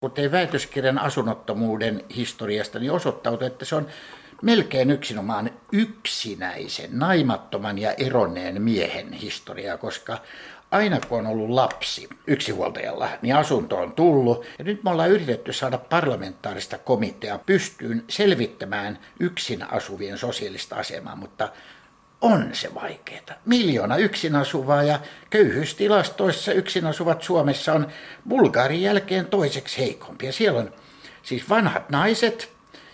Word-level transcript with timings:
Kun 0.00 0.10
tein 0.10 0.32
väitöskirjan 0.32 0.98
asunnottomuuden 0.98 2.04
historiasta, 2.16 2.78
niin 2.78 2.92
osoittautui, 2.92 3.46
että 3.46 3.64
se 3.64 3.74
on 3.74 3.86
melkein 4.42 4.90
yksinomaan 4.90 5.50
yksinäisen, 5.72 6.90
naimattoman 6.92 7.78
ja 7.78 7.92
eronneen 7.92 8.62
miehen 8.62 9.12
historia, 9.12 9.78
koska 9.78 10.18
aina 10.70 11.00
kun 11.08 11.18
on 11.18 11.26
ollut 11.26 11.50
lapsi 11.50 12.08
yksihuoltajalla, 12.26 13.08
niin 13.22 13.36
asunto 13.36 13.76
on 13.76 13.92
tullut. 13.92 14.46
Ja 14.58 14.64
nyt 14.64 14.84
me 14.84 14.90
ollaan 14.90 15.10
yritetty 15.10 15.52
saada 15.52 15.78
parlamentaarista 15.78 16.78
komitea 16.78 17.38
pystyyn 17.38 18.04
selvittämään 18.08 18.98
yksin 19.20 19.72
asuvien 19.72 20.18
sosiaalista 20.18 20.76
asemaa, 20.76 21.16
mutta 21.16 21.48
on 22.20 22.50
se 22.52 22.74
vaikeaa. 22.74 23.20
Miljoona 23.44 23.96
yksin 23.96 24.36
asuvaa 24.36 24.82
ja 24.82 25.00
köyhyystilastoissa 25.30 26.52
yksin 26.52 26.86
asuvat 26.86 27.22
Suomessa 27.22 27.72
on 27.72 27.86
Bulgarin 28.28 28.82
jälkeen 28.82 29.26
toiseksi 29.26 29.78
heikompia. 29.78 30.32
Siellä 30.32 30.60
on 30.60 30.72
siis 31.22 31.48
vanhat 31.48 31.90
naiset, 31.90 32.52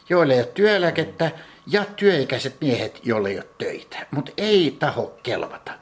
joille 0.09 0.35
ei 0.35 0.41
ole 0.41 0.47
työeläkettä, 0.55 1.31
ja 1.67 1.85
työikäiset 1.85 2.57
miehet, 2.61 3.01
joille 3.03 3.29
ei 3.29 3.37
ole 3.37 3.47
töitä, 3.59 4.07
mutta 4.11 4.33
ei 4.37 4.77
taho 4.79 5.19
kelvata. 5.23 5.73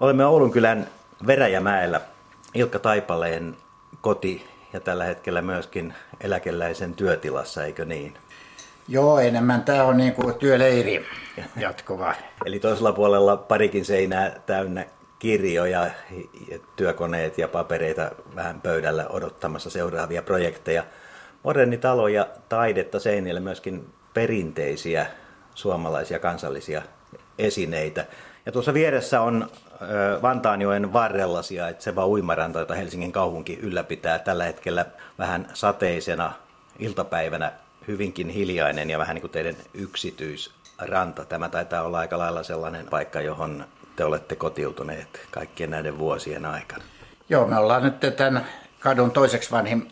Olemme 0.00 0.26
Oulunkylän 0.26 0.88
Veräjämäellä 1.26 2.00
Ilkka 2.54 2.78
Taipaleen 2.78 3.56
koti 4.00 4.46
ja 4.72 4.80
tällä 4.80 5.04
hetkellä 5.04 5.42
myöskin 5.42 5.94
eläkeläisen 6.20 6.94
työtilassa, 6.94 7.64
eikö 7.64 7.84
niin? 7.84 8.14
Joo, 8.92 9.20
enemmän 9.20 9.62
tämä 9.62 9.84
on 9.84 9.96
niin 9.96 10.12
kuin 10.12 10.34
työleiri 10.34 11.06
jatkuva. 11.56 12.14
Eli 12.46 12.60
toisella 12.60 12.92
puolella 12.92 13.36
parikin 13.36 13.84
seinää 13.84 14.40
täynnä 14.46 14.84
kirjoja, 15.18 15.90
työkoneet 16.76 17.38
ja 17.38 17.48
papereita 17.48 18.10
vähän 18.36 18.60
pöydällä 18.60 19.06
odottamassa 19.08 19.70
seuraavia 19.70 20.22
projekteja. 20.22 20.84
Moderni 21.42 21.78
talo 21.78 22.08
ja 22.08 22.26
taidetta 22.48 23.00
seinille 23.00 23.40
myöskin 23.40 23.92
perinteisiä 24.14 25.06
suomalaisia 25.54 26.18
kansallisia 26.18 26.82
esineitä. 27.38 28.06
Ja 28.46 28.52
tuossa 28.52 28.74
vieressä 28.74 29.20
on 29.20 29.50
Vantaanjoen 30.22 30.92
varrella 30.92 31.42
sijaitseva 31.42 32.06
uimaranta, 32.06 32.58
jota 32.58 32.74
Helsingin 32.74 33.12
kaupunki 33.12 33.58
ylläpitää 33.62 34.18
tällä 34.18 34.44
hetkellä 34.44 34.86
vähän 35.18 35.48
sateisena 35.54 36.32
iltapäivänä 36.78 37.52
hyvinkin 37.88 38.28
hiljainen 38.28 38.90
ja 38.90 38.98
vähän 38.98 39.14
niin 39.14 39.20
kuin 39.20 39.30
teidän 39.30 39.56
yksityisranta. 39.74 41.24
Tämä 41.24 41.48
taitaa 41.48 41.82
olla 41.82 41.98
aika 41.98 42.18
lailla 42.18 42.42
sellainen 42.42 42.86
paikka, 42.86 43.20
johon 43.20 43.64
te 43.96 44.04
olette 44.04 44.36
kotiutuneet 44.36 45.20
kaikkien 45.30 45.70
näiden 45.70 45.98
vuosien 45.98 46.46
aikana. 46.46 46.84
Joo, 47.28 47.46
me 47.46 47.58
ollaan 47.58 47.82
nyt 47.82 48.16
tämän 48.16 48.46
kadun 48.80 49.10
toiseksi 49.10 49.50
vanhin 49.50 49.88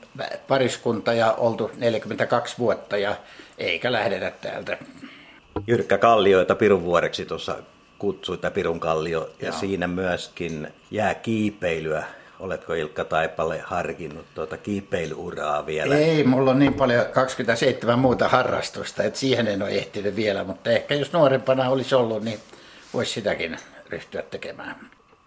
pariskunta 0.49 1.13
ja 1.13 1.33
oltu 1.33 1.71
42 1.77 2.59
vuotta 2.59 2.97
ja 2.97 3.17
eikä 3.59 3.93
lähdetä 3.93 4.33
täältä. 4.41 4.79
Jyrkkä 5.67 5.99
Kallio, 5.99 6.39
jota 6.39 6.55
Pirun 6.55 6.83
vuoreksi 6.85 7.27
tuossa 7.27 7.57
kutsui, 7.99 8.39
Pirun 8.55 8.81
Kallio, 8.81 9.31
ja 9.41 9.49
Joo. 9.49 9.59
siinä 9.59 9.87
myöskin 9.87 10.69
jää 10.91 11.15
kiipeilyä 11.15 12.05
Oletko 12.41 12.75
Ilkka 12.75 13.05
Taipale 13.05 13.59
harkinnut 13.65 14.27
tuota 14.35 14.57
kiipeilyuraa 14.57 15.67
vielä? 15.67 15.97
Ei, 15.97 16.25
mulla 16.25 16.51
on 16.51 16.59
niin 16.59 16.75
paljon 16.75 17.07
27 17.13 17.99
muuta 17.99 18.29
harrastusta, 18.29 19.03
että 19.03 19.19
siihen 19.19 19.49
en 19.49 19.63
ole 19.63 19.71
ehtinyt 19.71 20.17
vielä, 20.17 20.45
mutta 20.45 20.71
ehkä 20.71 20.95
jos 20.95 21.13
nuorempana 21.13 21.69
olisi 21.71 21.95
ollut, 21.95 22.23
niin 22.23 22.39
voisi 22.95 23.13
sitäkin 23.13 23.57
ryhtyä 23.91 24.23
tekemään. 24.23 24.77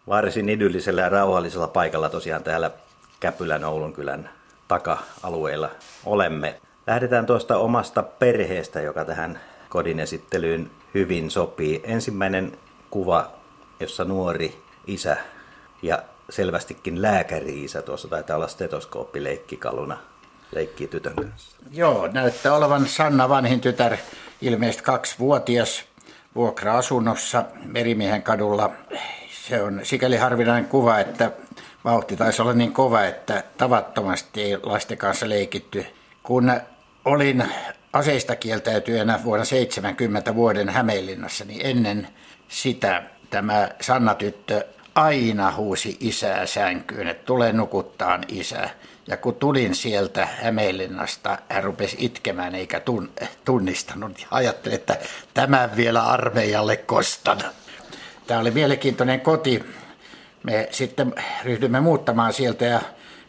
Varsin 0.08 0.50
idyllisellä 0.50 1.02
ja 1.02 1.10
rauhallisella 1.10 1.68
paikalla 1.68 2.10
tosiaan 2.10 2.44
täällä 2.44 2.72
Käpylän 3.20 3.64
Oulunkylän 3.64 4.30
taka-alueella 4.68 5.70
olemme. 6.06 6.60
Lähdetään 6.88 7.26
tuosta 7.26 7.58
omasta 7.58 8.04
perheestä, 8.04 8.82
joka 8.82 9.06
tähän 9.06 9.40
kodin 9.70 10.00
esittelyyn 10.00 10.72
hyvin 10.94 11.32
sopii. 11.32 11.82
Ensimmäinen 11.84 12.52
kuva, 12.90 13.32
jossa 13.80 14.04
nuori 14.04 14.62
isä 14.88 15.18
ja 15.82 16.04
selvästikin 16.30 17.02
lääkäri-isä, 17.02 17.82
tuossa 17.82 18.08
taitaa 18.08 18.36
olla 18.36 18.48
stetoskooppi 18.48 19.24
leikkikaluna, 19.24 19.98
leikkii 20.52 20.88
tytön 20.88 21.16
kanssa. 21.16 21.58
Joo, 21.72 22.08
näyttää 22.08 22.56
olevan 22.56 22.88
Sanna 22.88 23.30
vanhin 23.30 23.62
tytär, 23.62 23.98
ilmeisesti 24.42 24.84
kaksivuotias 24.84 25.84
vuokra-asunnossa 26.36 27.46
Merimiehen 27.66 28.24
kadulla. 28.24 28.72
Se 29.48 29.64
on 29.64 29.80
sikäli 29.84 30.18
harvinainen 30.18 30.70
kuva, 30.70 31.00
että 31.00 31.32
vauhti 31.86 32.18
taisi 32.18 32.42
olla 32.42 32.54
niin 32.54 32.74
kova, 32.74 33.04
että 33.04 33.44
tavattomasti 33.58 34.42
ei 34.42 34.58
lasten 34.64 34.98
kanssa 34.98 35.30
leikitty. 35.30 35.86
Kun 36.24 36.52
olin 37.06 37.44
aseista 37.94 38.36
kieltäytyjänä 38.36 39.20
vuonna 39.24 39.46
70 39.46 40.36
vuoden 40.36 40.70
Hämeenlinnassa, 40.70 41.46
niin 41.46 41.62
ennen 41.64 42.08
sitä 42.48 43.04
tämä 43.30 43.70
Sanna-tyttö 43.82 44.66
aina 44.96 45.52
huusi 45.52 45.98
isää 46.00 46.46
sänkyyn, 46.46 47.08
että 47.08 47.26
tule 47.26 47.54
nukuttaan 47.54 48.24
isä. 48.28 48.70
Ja 49.08 49.18
kun 49.18 49.36
tulin 49.36 49.76
sieltä 49.76 50.28
Hämeenlinnasta, 50.42 51.38
hän 51.50 51.64
rupesi 51.64 51.98
itkemään 52.00 52.56
eikä 52.56 52.82
tunnistanut. 53.46 54.28
Ajattelin, 54.32 54.76
että 54.76 54.98
tämän 55.34 55.76
vielä 55.76 56.04
armeijalle 56.04 56.78
kostan. 56.78 57.38
Tämä 58.28 58.40
oli 58.40 58.52
mielenkiintoinen 58.52 59.22
koti. 59.22 59.64
Me 60.44 60.68
sitten 60.72 61.16
ryhdymme 61.44 61.80
muuttamaan 61.80 62.34
sieltä 62.34 62.66
ja 62.66 62.82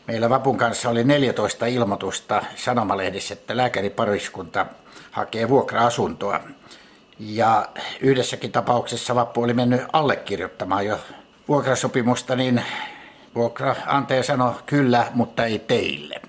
meillä 0.06 0.30
Vapun 0.30 0.58
kanssa 0.58 0.90
oli 0.90 1.04
14 1.04 1.66
ilmoitusta 1.66 2.42
sanomalehdissä, 2.56 3.34
että 3.34 3.56
lääkäripariskunta 3.56 4.66
hakee 5.10 5.48
vuokra-asuntoa. 5.48 6.40
Ja 7.18 7.68
yhdessäkin 8.00 8.52
tapauksessa 8.52 9.14
Vappu 9.14 9.42
oli 9.42 9.54
mennyt 9.54 9.80
allekirjoittamaan 9.92 10.86
jo 10.86 10.98
vuokrasopimusta, 11.48 12.36
niin 12.36 12.62
vuokraantaja 13.34 14.22
sanoi 14.22 14.54
kyllä, 14.66 15.06
mutta 15.14 15.44
ei 15.44 15.58
teille. 15.58 16.20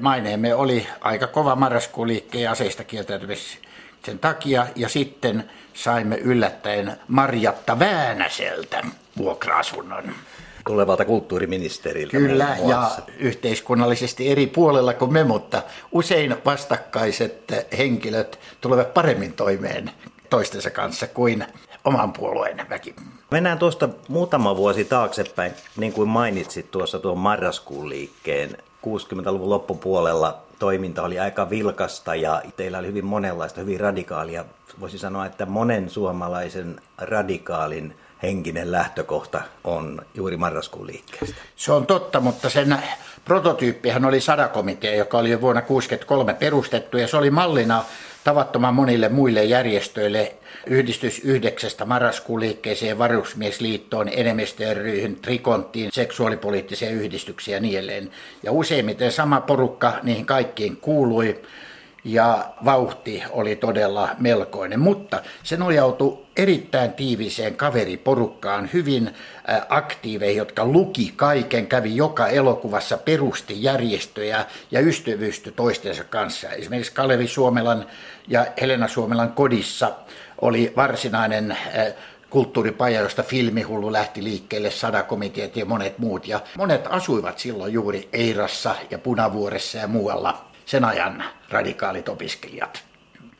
Maineemme 0.00 0.54
oli 0.54 0.86
aika 1.00 1.26
kova 1.26 1.56
marraskuun 1.56 2.08
liikkeen 2.08 2.50
aseista 2.50 2.84
kieltäytymisen 2.84 4.18
takia 4.20 4.66
ja 4.76 4.88
sitten 4.88 5.50
saimme 5.74 6.16
yllättäen 6.16 6.96
Marjatta 7.08 7.78
Väänäseltä 7.78 8.84
vuokra-asunnon. 9.18 10.14
Tulevalta 10.66 11.04
kulttuuriministeriltä. 11.04 12.10
Kyllä, 12.10 12.56
ja 12.66 12.90
yhteiskunnallisesti 13.18 14.30
eri 14.30 14.46
puolella 14.46 14.94
kuin 14.94 15.12
me, 15.12 15.24
mutta 15.24 15.62
usein 15.92 16.36
vastakkaiset 16.44 17.52
henkilöt 17.78 18.38
tulevat 18.60 18.94
paremmin 18.94 19.32
toimeen 19.32 19.90
toistensa 20.30 20.70
kanssa 20.70 21.06
kuin 21.06 21.46
oman 21.84 22.12
puolueen 22.12 22.66
väki. 22.70 22.94
Mennään 23.30 23.58
tuosta 23.58 23.88
muutama 24.08 24.56
vuosi 24.56 24.84
taaksepäin, 24.84 25.52
niin 25.76 25.92
kuin 25.92 26.08
mainitsit 26.08 26.70
tuossa 26.70 26.98
tuon 26.98 27.18
marraskuun 27.18 27.88
liikkeen. 27.88 28.56
60-luvun 28.86 29.50
loppupuolella 29.50 30.38
toiminta 30.58 31.02
oli 31.02 31.18
aika 31.18 31.50
vilkasta 31.50 32.14
ja 32.14 32.42
teillä 32.56 32.78
oli 32.78 32.86
hyvin 32.86 33.04
monenlaista, 33.04 33.60
hyvin 33.60 33.80
radikaalia. 33.80 34.44
Voisi 34.80 34.98
sanoa, 34.98 35.26
että 35.26 35.46
monen 35.46 35.90
suomalaisen 35.90 36.80
radikaalin 36.98 37.96
henkinen 38.22 38.72
lähtökohta 38.72 39.42
on 39.64 40.02
juuri 40.14 40.36
marraskuun 40.36 40.86
liikkeestä. 40.86 41.36
Se 41.56 41.72
on 41.72 41.86
totta, 41.86 42.20
mutta 42.20 42.50
sen 42.50 42.78
prototyyppihän 43.24 44.04
oli 44.04 44.20
sadakomitea, 44.20 44.94
joka 44.94 45.18
oli 45.18 45.30
jo 45.30 45.40
vuonna 45.40 45.60
1963 45.60 46.34
perustettu 46.34 46.98
ja 46.98 47.08
se 47.08 47.16
oli 47.16 47.30
mallina 47.30 47.84
tavattoman 48.24 48.74
monille 48.74 49.08
muille 49.08 49.44
järjestöille, 49.44 50.34
yhdistys 50.66 51.20
9. 51.24 51.70
marraskuun 51.86 52.40
liikkeeseen, 52.40 52.98
varusmiesliittoon, 52.98 54.08
enemmistöryhyn, 54.12 55.16
trikonttiin, 55.16 55.90
seksuaalipoliittiseen 55.92 56.94
yhdistyksiin 56.94 57.54
ja 57.54 57.60
niin 57.60 57.78
edelleen. 57.78 58.10
Ja 58.42 58.52
useimmiten 58.52 59.12
sama 59.12 59.40
porukka 59.40 59.92
niihin 60.02 60.26
kaikkiin 60.26 60.76
kuului 60.76 61.42
ja 62.04 62.44
vauhti 62.64 63.22
oli 63.30 63.56
todella 63.56 64.08
melkoinen, 64.18 64.80
mutta 64.80 65.22
se 65.42 65.56
nojautui 65.56 66.18
erittäin 66.36 66.92
tiiviseen 66.92 67.56
kaveriporukkaan, 67.56 68.70
hyvin 68.72 69.14
aktiiveihin, 69.68 70.38
jotka 70.38 70.64
luki 70.64 71.12
kaiken, 71.16 71.66
kävi 71.66 71.96
joka 71.96 72.28
elokuvassa, 72.28 72.98
perusti 72.98 73.62
järjestöjä 73.62 74.44
ja 74.70 74.80
ystävyysty 74.80 75.52
toistensa 75.52 76.04
kanssa. 76.04 76.48
Esimerkiksi 76.48 76.92
Kalevi 76.92 77.28
Suomelan 77.28 77.86
ja 78.28 78.46
Helena 78.60 78.88
Suomelan 78.88 79.32
kodissa 79.32 79.92
oli 80.40 80.72
varsinainen 80.76 81.56
kulttuuripaja, 82.30 83.00
josta 83.00 83.22
filmihullu 83.22 83.92
lähti 83.92 84.24
liikkeelle, 84.24 84.70
sadakomiteat 84.70 85.56
ja 85.56 85.66
monet 85.66 85.98
muut. 85.98 86.28
Ja 86.28 86.40
monet 86.58 86.86
asuivat 86.90 87.38
silloin 87.38 87.72
juuri 87.72 88.08
Eirassa 88.12 88.74
ja 88.90 88.98
Punavuoressa 88.98 89.78
ja 89.78 89.88
muualla 89.88 90.44
sen 90.66 90.84
ajan 90.84 91.24
radikaalit 91.54 92.08
opiskelijat. 92.08 92.84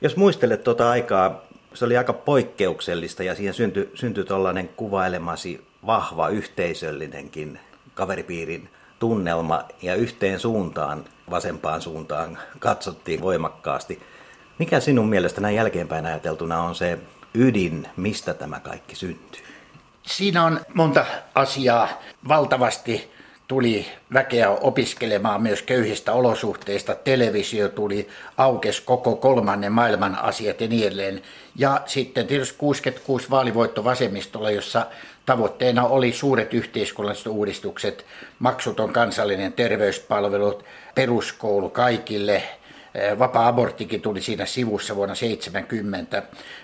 Jos 0.01 0.17
muistelet 0.17 0.65
tuota 0.65 0.91
aikaa, 0.91 1.43
se 1.75 1.85
oli 1.85 1.97
aika 1.97 2.13
poikkeuksellista 2.13 3.23
ja 3.23 3.35
siihen 3.35 3.55
syntyi, 3.55 3.91
syntyi 3.95 4.25
tuollainen 4.25 4.69
kuvailemasi 4.69 5.67
vahva 5.87 6.29
yhteisöllinenkin 6.29 7.61
kaveripiirin 7.95 8.69
tunnelma 8.99 9.65
ja 9.83 9.95
yhteen 9.95 10.41
suuntaan, 10.41 11.05
vasempaan 11.31 11.83
suuntaan 11.83 12.39
katsottiin 12.59 13.21
voimakkaasti. 13.21 14.03
Mikä 14.59 14.81
sinun 14.81 15.09
mielestä 15.09 15.41
näin 15.41 15.57
jälkeenpäin 15.57 16.07
ajateltuna 16.07 16.63
on 16.63 16.75
se 16.75 16.99
ydin, 17.35 17.87
mistä 17.97 18.35
tämä 18.35 18.61
kaikki 18.61 18.97
syntyy? 18.97 19.43
Siinä 20.03 20.45
on 20.45 20.61
monta 20.75 21.07
asiaa. 21.35 21.89
Valtavasti 22.29 23.14
tuli 23.49 23.87
väkeä 24.12 24.50
opiskelemaan 24.50 25.43
myös 25.43 25.62
köyhistä 25.62 26.12
olosuhteista. 26.12 26.94
Televisio 26.94 27.69
tuli, 27.69 28.08
aukes 28.37 28.81
koko 28.81 29.17
kolmannen 29.17 29.73
maailman 29.73 30.19
asiat 30.19 30.61
ja 30.61 30.69
niin 30.69 30.87
edelleen. 30.87 31.23
Ja 31.56 31.81
sitten 31.87 32.26
tietysti 32.26 32.55
66 32.58 33.31
vaalivoitto 33.31 33.85
vasemmistolla, 33.85 34.50
jossa 34.50 34.87
tavoitteena 35.26 35.87
oli 35.87 36.12
suuret 36.12 36.55
yhteiskunnalliset 36.55 37.26
uudistukset, 37.26 38.06
maksuton 38.38 38.93
kansallinen 38.93 39.52
terveyspalvelut, 39.52 40.64
peruskoulu 40.94 41.70
kaikille– 41.70 42.43
Vapaa-aborttikin 43.19 44.00
tuli 44.00 44.20
siinä 44.20 44.46
sivussa 44.46 44.96
vuonna 44.96 45.14
70, 45.14 46.23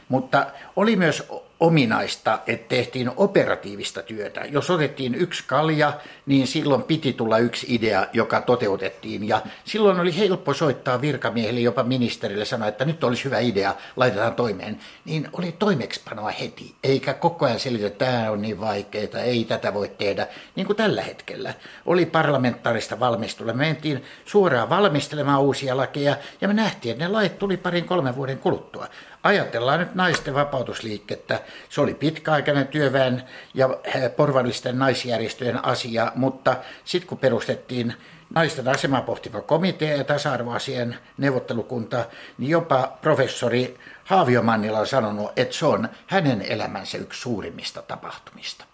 mutta 0.08 0.46
oli 0.76 0.96
myös 0.96 1.28
ominaista, 1.60 2.38
että 2.46 2.68
tehtiin 2.68 3.10
operatiivista 3.16 4.02
työtä. 4.02 4.40
Jos 4.40 4.70
otettiin 4.70 5.14
yksi 5.14 5.44
kalja, 5.46 5.92
niin 6.26 6.46
silloin 6.46 6.82
piti 6.82 7.12
tulla 7.12 7.38
yksi 7.38 7.66
idea, 7.68 8.06
joka 8.12 8.40
toteutettiin. 8.40 9.28
Ja 9.28 9.42
silloin 9.64 10.00
oli 10.00 10.18
helppo 10.18 10.54
soittaa 10.54 11.00
virkamiehille, 11.00 11.60
jopa 11.60 11.82
ministerille 11.82 12.44
sanoa, 12.44 12.68
että 12.68 12.84
nyt 12.84 13.04
olisi 13.04 13.24
hyvä 13.24 13.38
idea, 13.38 13.74
laitetaan 13.96 14.34
toimeen. 14.34 14.78
Niin 15.04 15.28
oli 15.32 15.52
toimeksipanoa 15.58 16.30
heti, 16.30 16.74
eikä 16.84 17.14
koko 17.14 17.46
ajan 17.46 17.60
selitä, 17.60 17.86
että 17.86 18.04
tämä 18.04 18.30
on 18.30 18.42
niin 18.42 18.60
vaikeaa, 18.60 19.20
ei 19.24 19.44
tätä 19.44 19.74
voi 19.74 19.88
tehdä. 19.88 20.26
Niin 20.56 20.66
kuin 20.66 20.76
tällä 20.76 21.02
hetkellä. 21.02 21.54
Oli 21.86 22.06
parlamentaarista 22.06 23.00
valmistelua. 23.00 23.52
Me 23.52 23.64
mentiin 23.64 24.04
suoraan 24.24 24.70
valmistelemaan 24.70 25.40
uusia 25.40 25.76
lakeja 25.76 26.16
ja 26.40 26.48
me 26.48 26.54
nähtiin, 26.54 26.92
että 26.92 27.04
ne 27.04 27.12
lait 27.12 27.38
tuli 27.38 27.56
parin 27.56 27.84
kolmen 27.84 28.16
vuoden 28.16 28.38
kuluttua. 28.38 28.86
Ajatellaan 29.22 29.80
nyt 29.80 29.94
naisten 29.94 30.34
vapautusliikettä. 30.34 31.40
Se 31.68 31.80
oli 31.80 31.94
pitkäaikainen 31.94 32.68
työväen 32.68 33.22
ja 33.54 33.78
eh, 33.84 34.16
porvallisten 34.16 34.78
naisjärjestöjen 34.78 35.64
asia, 35.64 36.12
mutta 36.14 36.56
sitten 36.84 37.08
kun 37.08 37.18
perustettiin 37.18 37.94
naisten 38.34 38.68
asemaa 38.68 39.02
pohtiva 39.02 39.40
komitea 39.40 39.96
ja 39.96 40.04
tasa-arvoasian 40.04 40.96
neuvottelukunta, 41.18 42.04
niin 42.38 42.50
jopa 42.50 42.98
professori 43.02 43.78
Haavio 44.04 44.42
Mannila 44.42 44.78
on 44.78 44.86
sanonut, 44.86 45.32
että 45.36 45.54
se 45.54 45.66
on 45.66 45.88
hänen 46.06 46.42
elämänsä 46.42 46.98
yksi 46.98 47.20
suurimmista 47.20 47.82
tapahtumista. 47.82 48.64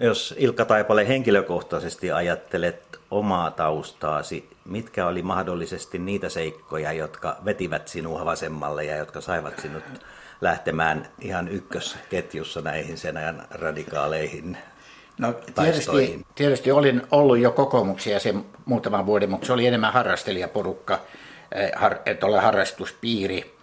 Jos 0.00 0.34
Ilkka 0.38 0.64
Taipale 0.64 1.08
henkilökohtaisesti 1.08 2.12
ajattelet 2.12 2.89
omaa 3.10 3.50
taustaasi, 3.50 4.50
mitkä 4.64 5.06
oli 5.06 5.22
mahdollisesti 5.22 5.98
niitä 5.98 6.28
seikkoja, 6.28 6.92
jotka 6.92 7.36
vetivät 7.44 7.88
sinua 7.88 8.24
vasemmalle 8.24 8.84
ja 8.84 8.96
jotka 8.96 9.20
saivat 9.20 9.58
sinut 9.58 9.84
lähtemään 10.40 11.08
ihan 11.20 11.48
ykkösketjussa 11.48 12.60
näihin 12.60 12.98
sen 12.98 13.16
ajan 13.16 13.46
radikaaleihin 13.50 14.58
No, 15.20 15.34
tietysti, 15.62 16.26
tietysti 16.34 16.72
olin 16.72 17.02
ollut 17.10 17.38
jo 17.38 17.50
kokoomuksia 17.50 18.20
sen 18.20 18.44
muutaman 18.64 19.06
vuoden, 19.06 19.30
mutta 19.30 19.46
se 19.46 19.52
oli 19.52 19.66
enemmän 19.66 19.92
harrastelijaporukka, 19.92 21.00
eh, 21.52 21.72
että 22.06 22.26
olla 22.26 22.40
harrastuspiiri 22.40 23.56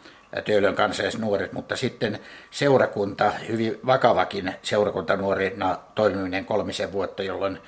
Töölön 0.46 0.76
nuoret, 1.20 1.54
mutta 1.54 1.76
sitten 1.76 2.20
seurakunta, 2.52 3.32
hyvin 3.48 3.80
vakavakin 3.86 4.54
seurakunta 4.62 5.16
nuorina 5.16 5.78
toimiminen 5.96 6.46
kolmisen 6.46 6.92
vuotta, 6.92 7.24
jolloin 7.24 7.60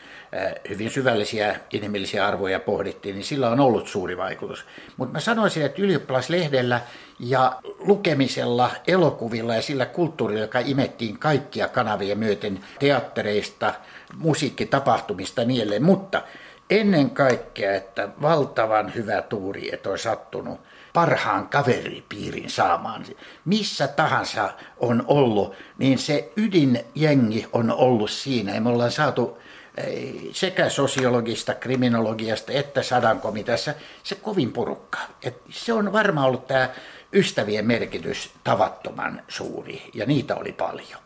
hyvin 0.70 0.90
syvällisiä 0.90 1.56
inhimillisiä 1.74 2.28
arvoja 2.28 2.60
pohdittiin, 2.60 3.16
niin 3.16 3.26
sillä 3.26 3.50
on 3.50 3.60
ollut 3.60 3.88
suuri 3.88 4.18
vaikutus. 4.18 4.66
Mutta 4.98 5.14
mä 5.14 5.20
sanoisin, 5.20 5.66
että 5.66 5.82
ylioppilaslehdellä 5.82 6.82
ja 7.20 7.60
lukemisella, 7.80 8.72
elokuvilla 8.88 9.56
ja 9.56 9.62
sillä 9.62 9.86
kulttuurilla, 9.86 10.42
joka 10.42 10.60
imettiin 10.60 11.20
kaikkia 11.20 11.68
kanavia 11.68 12.16
myöten 12.16 12.60
teattereista, 12.80 13.74
musiikkitapahtumista 14.18 15.46
niin 15.46 15.84
mutta 15.84 16.22
ennen 16.70 17.10
kaikkea, 17.10 17.74
että 17.74 18.10
valtavan 18.22 18.96
hyvä 18.96 19.22
tuuri, 19.22 19.74
että 19.74 19.90
on 19.90 20.00
sattunut 20.00 20.60
parhaan 20.94 21.50
kaveripiirin 21.50 22.50
saamaan. 22.50 23.06
Missä 23.46 23.88
tahansa 23.88 24.54
on 24.80 25.04
ollut, 25.08 25.56
niin 25.78 26.00
se 26.00 26.32
ydinjengi 26.38 27.48
on 27.54 27.72
ollut 27.72 28.10
siinä. 28.10 28.56
Ja 28.56 28.62
me 28.62 28.70
ollaan 28.70 28.92
saatu 28.92 29.38
eh, 29.78 30.14
sekä 30.32 30.70
sosiologista, 30.70 31.54
kriminologiasta 31.54 32.52
että 32.52 32.84
sadankomiteassa 32.84 33.74
se 34.04 34.16
kovin 34.16 34.52
porukka. 34.52 35.00
Et 35.24 35.42
se 35.50 35.74
on 35.74 35.94
varmaan 35.94 36.28
ollut 36.28 36.48
tämä 36.48 36.70
ystävien 37.14 37.68
merkitys 37.68 38.32
tavattoman 38.44 39.22
suuri, 39.28 39.90
ja 39.94 40.06
niitä 40.06 40.36
oli 40.36 40.52
paljon. 40.52 41.00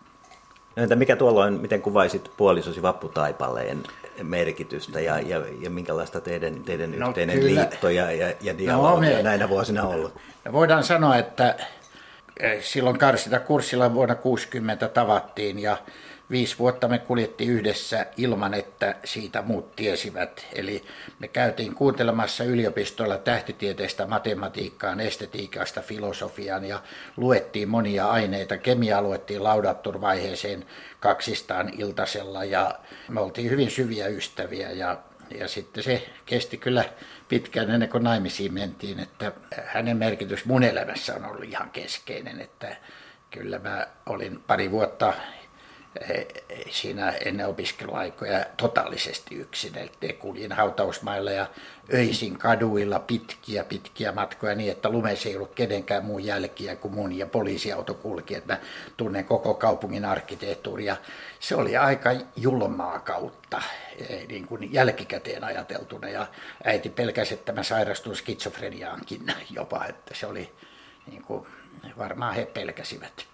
No 0.75 0.83
entä 0.83 0.95
mikä 0.95 1.15
tuolloin, 1.15 1.53
miten 1.53 1.81
kuvaisit 1.81 2.31
puolisosi 2.38 2.81
vapputaipaleen 2.81 3.83
merkitystä 4.24 5.00
ja, 5.00 5.19
ja, 5.19 5.42
ja 5.62 5.69
minkälaista 5.69 6.21
teidän, 6.21 6.63
teidän 6.63 7.00
no, 7.00 7.07
yhteinen 7.07 7.39
kyllä. 7.39 7.62
liitto 7.62 7.89
ja, 7.89 8.12
ja, 8.12 8.33
ja 8.42 8.57
dialogia 8.57 9.10
no, 9.12 9.18
me, 9.18 9.24
näinä 9.24 9.50
vuosina 9.50 9.83
ollut? 9.83 10.13
Voidaan 10.51 10.83
sanoa, 10.83 11.18
että 11.18 11.56
eh, 12.39 12.63
silloin 12.63 12.98
Karsita 12.98 13.39
kurssilla 13.39 13.94
vuonna 13.94 14.15
60 14.15 14.88
tavattiin 14.88 15.60
ja 15.60 15.77
viisi 16.33 16.59
vuotta 16.59 16.88
me 16.88 17.00
kuljettiin 17.00 17.50
yhdessä 17.50 18.06
ilman, 18.18 18.53
että 18.53 18.95
siitä 19.03 19.41
muut 19.41 19.75
tiesivät. 19.75 20.45
Eli 20.53 20.83
me 21.19 21.27
käytiin 21.27 21.75
kuuntelemassa 21.75 22.44
yliopistolla 22.44 23.18
tähtitieteestä, 23.18 24.07
matematiikkaan, 24.07 25.00
estetiikasta, 25.00 25.81
filosofiaan 25.81 26.65
ja 26.65 26.81
luettiin 27.18 27.69
monia 27.69 28.09
aineita. 28.09 28.57
Kemia 28.57 29.01
luettiin 29.01 29.44
laudatturvaiheeseen 29.44 30.65
kaksistaan 31.00 31.71
iltasella 31.77 32.44
ja 32.44 32.79
me 33.09 33.19
oltiin 33.19 33.50
hyvin 33.50 33.71
syviä 33.71 34.07
ystäviä 34.07 34.71
ja 34.71 34.97
ja 35.39 35.47
sitten 35.47 35.83
se 35.83 36.09
kesti 36.25 36.57
kyllä 36.57 36.83
pitkään 37.29 37.69
ennen 37.69 37.89
kuin 37.89 38.03
naimisiin 38.03 38.53
mentiin, 38.53 39.00
että 39.00 39.31
hänen 39.65 39.97
merkitys 39.97 40.45
mun 40.45 40.63
elämässä 40.63 41.15
on 41.15 41.25
ollut 41.25 41.44
ihan 41.44 41.69
keskeinen, 41.69 42.41
että 42.41 42.75
kyllä 43.31 43.59
mä 43.59 43.88
olin 44.06 44.39
pari 44.47 44.71
vuotta 44.71 45.13
siinä 46.69 47.13
ennen 47.25 47.48
opiskeluaikoja 47.48 48.45
totaalisesti 48.57 49.36
yksin. 49.36 49.78
Eli 49.78 50.13
kuljin 50.13 50.51
hautausmailla 50.51 51.31
ja 51.31 51.48
öisin 51.94 52.38
kaduilla 52.38 53.00
pitkiä 53.00 53.63
pitkiä 53.63 54.12
matkoja 54.12 54.56
niin, 54.56 54.72
että 54.72 54.90
lumessa 54.90 55.29
ei 55.29 55.36
ollut 55.36 55.56
kenenkään 55.56 56.06
muun 56.06 56.25
jälkiä 56.25 56.75
kuin 56.75 56.94
mun 56.94 57.17
ja 57.17 57.25
poliisiauto 57.25 57.94
kulki. 57.94 58.36
Että 58.36 58.53
mä 58.53 58.60
tunnen 58.98 59.25
koko 59.25 59.53
kaupungin 59.53 60.06
arkkitehtuuria. 60.06 60.98
Se 61.39 61.56
oli 61.56 61.77
aika 61.77 62.10
julmaa 62.36 63.00
kautta 63.00 63.62
eh, 64.10 64.27
niin 64.27 64.48
kuin 64.48 64.74
jälkikäteen 64.74 65.44
ajateltuna 65.44 66.10
ja 66.10 66.27
äiti 66.63 66.89
pelkäsi, 66.89 67.34
että 67.34 67.51
mä 67.51 67.63
sairastun 67.63 68.15
skitsofreniaankin 68.15 69.34
jopa, 69.50 69.86
että 69.86 70.15
se 70.15 70.27
oli 70.27 70.51
niin 71.12 71.24
kuin, 71.24 71.46
varmaan 71.98 72.36
he 72.36 72.46
pelkäsivät. 72.46 73.33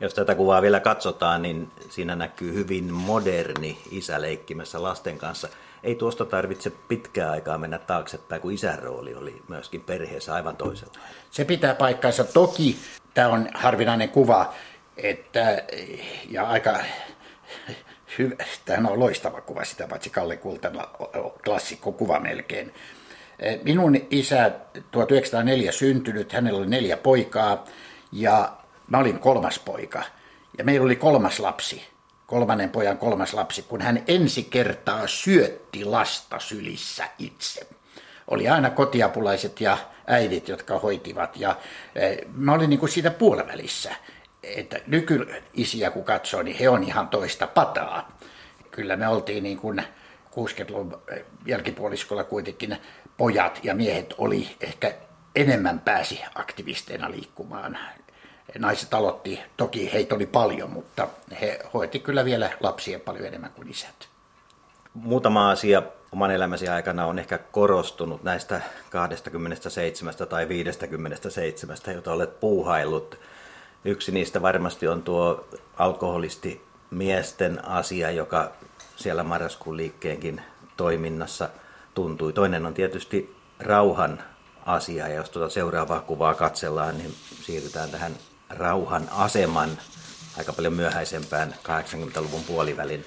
Jos 0.00 0.14
tätä 0.14 0.34
kuvaa 0.34 0.62
vielä 0.62 0.80
katsotaan, 0.80 1.42
niin 1.42 1.70
siinä 1.88 2.16
näkyy 2.16 2.54
hyvin 2.54 2.92
moderni 2.92 3.78
isä 3.90 4.20
leikkimässä 4.20 4.82
lasten 4.82 5.18
kanssa. 5.18 5.48
Ei 5.82 5.94
tuosta 5.94 6.24
tarvitse 6.24 6.70
pitkää 6.70 7.30
aikaa 7.30 7.58
mennä 7.58 7.78
taaksepäin, 7.78 8.42
kun 8.42 8.52
isän 8.52 8.78
rooli 8.78 9.14
oli 9.14 9.42
myöskin 9.48 9.80
perheessä 9.80 10.34
aivan 10.34 10.56
toisella. 10.56 10.92
Se 11.30 11.44
pitää 11.44 11.74
paikkansa. 11.74 12.24
Toki 12.24 12.76
tämä 13.14 13.28
on 13.28 13.48
harvinainen 13.54 14.08
kuva, 14.08 14.54
että, 14.96 15.62
ja 16.30 16.48
aika 16.48 16.78
hyvä, 18.18 18.44
tämä 18.64 18.88
on 18.88 19.00
loistava 19.00 19.40
kuva, 19.40 19.64
sitä 19.64 19.88
paitsi 19.88 20.10
Kalle 20.10 20.36
Kultana 20.36 20.88
klassikko 21.44 21.92
kuva 21.92 22.20
melkein. 22.20 22.74
Minun 23.62 23.96
isä 24.10 24.50
1904 24.90 25.72
syntynyt, 25.72 26.32
hänellä 26.32 26.58
oli 26.58 26.66
neljä 26.66 26.96
poikaa 26.96 27.64
ja 28.12 28.57
Mä 28.88 28.98
olin 28.98 29.18
kolmas 29.18 29.58
poika 29.58 30.02
ja 30.58 30.64
meillä 30.64 30.84
oli 30.84 30.96
kolmas 30.96 31.40
lapsi, 31.40 31.88
kolmannen 32.26 32.70
pojan 32.70 32.98
kolmas 32.98 33.34
lapsi, 33.34 33.62
kun 33.62 33.80
hän 33.80 34.02
ensi 34.06 34.42
kertaa 34.42 35.06
syötti 35.06 35.84
lasta 35.84 36.38
sylissä 36.38 37.04
itse. 37.18 37.66
Oli 38.28 38.48
aina 38.48 38.70
kotiapulaiset 38.70 39.60
ja 39.60 39.78
äidit, 40.06 40.48
jotka 40.48 40.78
hoitivat 40.78 41.36
ja 41.36 41.56
e, 41.94 42.16
mä 42.34 42.52
olin 42.52 42.70
niin 42.70 42.80
kuin 42.80 42.90
siitä 42.90 43.10
puolivälissä. 43.10 43.92
Että 44.42 44.80
nykyisiä 44.86 45.90
kun 45.90 46.04
katsoo, 46.04 46.42
niin 46.42 46.56
he 46.56 46.68
on 46.68 46.84
ihan 46.84 47.08
toista 47.08 47.46
pataa. 47.46 48.18
Kyllä 48.70 48.96
me 48.96 49.08
oltiin 49.08 49.42
niin 49.42 49.58
kuin 49.58 49.82
60-luvun 50.30 51.02
jälkipuoliskolla 51.46 52.24
kuitenkin 52.24 52.76
pojat 53.16 53.60
ja 53.62 53.74
miehet 53.74 54.14
oli 54.18 54.56
ehkä 54.60 54.94
enemmän 55.34 55.80
pääsi 55.80 56.20
aktivisteina 56.34 57.10
liikkumaan 57.10 57.78
naiset 58.58 58.94
aloitti, 58.94 59.40
toki 59.56 59.92
heitä 59.92 60.14
oli 60.14 60.26
paljon, 60.26 60.70
mutta 60.70 61.08
he 61.40 61.60
hoiti 61.74 61.98
kyllä 61.98 62.24
vielä 62.24 62.50
lapsia 62.60 63.00
paljon 63.00 63.26
enemmän 63.26 63.50
kuin 63.50 63.70
isät. 63.70 64.08
Muutama 64.94 65.50
asia 65.50 65.82
oman 66.12 66.30
elämäsi 66.30 66.68
aikana 66.68 67.06
on 67.06 67.18
ehkä 67.18 67.38
korostunut 67.38 68.22
näistä 68.22 68.60
27 68.90 70.14
tai 70.28 70.48
57, 70.48 71.76
joita 71.86 72.12
olet 72.12 72.40
puuhaillut. 72.40 73.18
Yksi 73.84 74.12
niistä 74.12 74.42
varmasti 74.42 74.88
on 74.88 75.02
tuo 75.02 75.48
alkoholisti 75.76 76.64
miesten 76.90 77.64
asia, 77.64 78.10
joka 78.10 78.52
siellä 78.96 79.22
marraskuun 79.22 79.76
liikkeenkin 79.76 80.42
toiminnassa 80.76 81.48
tuntui. 81.94 82.32
Toinen 82.32 82.66
on 82.66 82.74
tietysti 82.74 83.36
rauhan 83.60 84.22
asia, 84.66 85.08
ja 85.08 85.14
jos 85.14 85.30
tuota 85.30 85.54
seuraavaa 85.54 86.00
kuvaa 86.00 86.34
katsellaan, 86.34 86.98
niin 86.98 87.14
siirrytään 87.42 87.90
tähän 87.90 88.12
rauhan 88.50 89.08
aseman 89.10 89.78
aika 90.38 90.52
paljon 90.52 90.72
myöhäisempään 90.72 91.54
80-luvun 91.62 92.44
puolivälin 92.44 93.04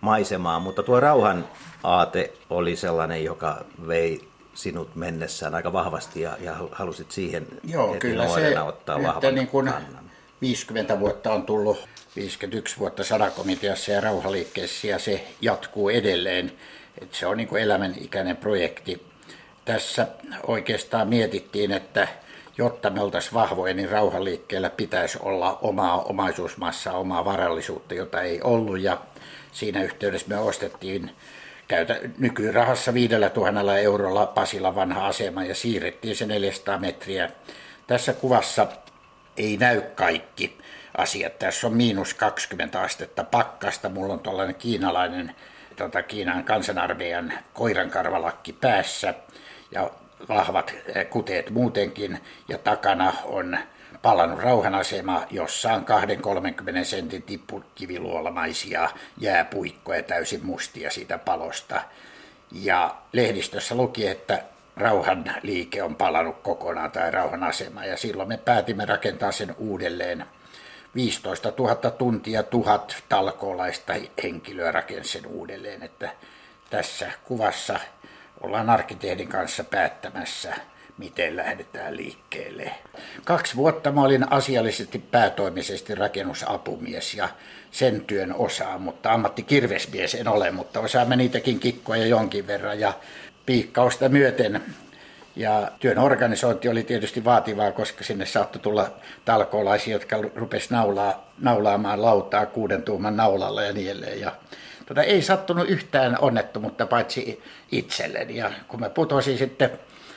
maisemaan, 0.00 0.62
mutta 0.62 0.82
tuo 0.82 1.00
rauhan 1.00 1.48
aate 1.82 2.32
oli 2.50 2.76
sellainen, 2.76 3.24
joka 3.24 3.64
vei 3.86 4.28
sinut 4.54 4.94
mennessään 4.94 5.54
aika 5.54 5.72
vahvasti 5.72 6.20
ja, 6.20 6.36
ja 6.40 6.56
halusit 6.72 7.10
siihen 7.10 7.46
Joo, 7.64 7.96
kyllä 7.98 8.28
se, 8.28 8.60
ottaa 8.60 9.02
vahvan 9.02 9.34
niin 9.34 9.48
kuin 9.48 9.72
50 10.40 11.00
vuotta 11.00 11.32
on 11.32 11.46
tullut 11.46 11.88
51 12.16 12.78
vuotta 12.78 13.04
sadakomiteassa 13.04 13.92
ja 13.92 14.00
rauhaliikkeessä 14.00 14.86
ja 14.86 14.98
se 14.98 15.28
jatkuu 15.40 15.88
edelleen. 15.88 16.52
Et 17.00 17.14
se 17.14 17.26
on 17.26 17.36
niin 17.36 17.48
kuin 17.48 17.62
elämänikäinen 17.62 18.36
projekti. 18.36 19.06
Tässä 19.64 20.06
oikeastaan 20.46 21.08
mietittiin, 21.08 21.72
että 21.72 22.08
jotta 22.58 22.90
me 22.90 23.00
oltaisiin 23.00 23.34
vahvoja, 23.34 23.74
niin 23.74 23.88
rauhaliikkeellä 23.88 24.70
pitäisi 24.70 25.18
olla 25.22 25.58
omaa 25.62 26.02
omaisuusmassaa, 26.02 26.98
omaa 26.98 27.24
varallisuutta, 27.24 27.94
jota 27.94 28.22
ei 28.22 28.42
ollut. 28.42 28.80
Ja 28.80 28.98
siinä 29.52 29.82
yhteydessä 29.82 30.28
me 30.28 30.38
ostettiin 30.38 31.10
käytä, 31.68 32.00
nykyrahassa 32.18 32.94
5000 32.94 33.78
eurolla 33.78 34.26
Pasila 34.26 34.74
vanha 34.74 35.06
asema 35.06 35.44
ja 35.44 35.54
siirrettiin 35.54 36.16
se 36.16 36.26
400 36.26 36.78
metriä. 36.78 37.30
Tässä 37.86 38.12
kuvassa 38.12 38.66
ei 39.36 39.56
näy 39.56 39.80
kaikki 39.80 40.58
asiat. 40.96 41.38
Tässä 41.38 41.66
on 41.66 41.74
miinus 41.74 42.14
20 42.14 42.80
astetta 42.80 43.24
pakkasta. 43.24 43.88
Mulla 43.88 44.12
on 44.12 44.20
tuollainen 44.20 44.54
kiinalainen 44.54 45.34
tota, 45.76 46.02
Kiinan 46.02 46.44
kansanarmeijan 46.44 47.32
koirankarvalakki 47.52 48.52
päässä 48.52 49.14
ja 49.70 49.90
vahvat 50.28 50.74
eh, 50.94 51.08
kuteet 51.10 51.50
muutenkin. 51.50 52.18
Ja 52.48 52.58
takana 52.58 53.12
on 53.24 53.58
palannut 54.02 54.40
rauhanasema, 54.40 55.26
jossa 55.30 55.72
on 55.72 55.84
20-30 56.80 56.84
sentin 56.84 57.22
tippukiviluolamaisia 57.22 58.90
jääpuikkoja 59.18 60.02
täysin 60.02 60.46
mustia 60.46 60.90
siitä 60.90 61.18
palosta. 61.18 61.82
Ja 62.52 62.96
lehdistössä 63.12 63.74
luki, 63.74 64.06
että 64.06 64.42
rauhan 64.76 65.24
liike 65.42 65.82
on 65.82 65.94
palannut 65.94 66.42
kokonaan 66.42 66.92
tai 66.92 67.10
rauhan 67.10 67.42
asema 67.42 67.84
ja 67.84 67.96
silloin 67.96 68.28
me 68.28 68.36
päätimme 68.36 68.84
rakentaa 68.84 69.32
sen 69.32 69.54
uudelleen. 69.58 70.24
15 70.94 71.52
000 71.58 71.74
tuntia, 71.74 72.42
tuhat 72.42 72.96
talkoolaista 73.08 73.94
henkilöä 74.22 74.72
rakensi 74.72 75.12
sen 75.12 75.26
uudelleen, 75.26 75.82
että 75.82 76.10
tässä 76.70 77.10
kuvassa 77.24 77.80
ollaan 78.40 78.70
arkkitehdin 78.70 79.28
kanssa 79.28 79.64
päättämässä 79.64 80.54
miten 80.98 81.36
lähdetään 81.36 81.96
liikkeelle. 81.96 82.70
Kaksi 83.24 83.56
vuotta 83.56 83.92
mä 83.92 84.02
olin 84.02 84.32
asiallisesti 84.32 84.98
päätoimisesti 84.98 85.94
rakennusapumies 85.94 87.14
ja 87.14 87.28
sen 87.70 88.00
työn 88.00 88.34
osaa, 88.34 88.78
mutta 88.78 89.12
ammattikirvesmies 89.12 90.14
en 90.14 90.28
ole, 90.28 90.50
mutta 90.50 90.80
osaamme 90.80 91.16
niitäkin 91.16 91.60
kikkoja 91.60 92.06
jonkin 92.06 92.46
verran 92.46 92.80
ja 92.80 92.92
piikkausta 93.46 94.08
myöten 94.08 94.62
ja 95.36 95.70
työn 95.80 95.98
organisointi 95.98 96.68
oli 96.68 96.82
tietysti 96.82 97.24
vaativaa, 97.24 97.72
koska 97.72 98.04
sinne 98.04 98.26
saattoi 98.26 98.62
tulla 98.62 98.90
talkoolaisia, 99.24 99.92
jotka 99.92 100.16
rupesivat 100.34 100.70
naulaa, 100.70 101.30
naulaamaan 101.40 102.02
lautaa 102.02 102.46
kuuden 102.46 102.82
tuuman 102.82 103.16
naulalla 103.16 103.62
ja 103.62 103.72
niin 103.72 103.90
edelleen. 103.90 104.20
Ja 104.20 104.32
tuota, 104.86 105.02
ei 105.02 105.22
sattunut 105.22 105.68
yhtään 105.68 106.18
onnettomuutta 106.20 106.86
paitsi 106.86 107.42
itselleni. 107.72 108.36
Ja 108.36 108.50
kun 108.68 108.80
mä 108.80 108.90
putosin 108.90 109.38
sitten 109.38 109.70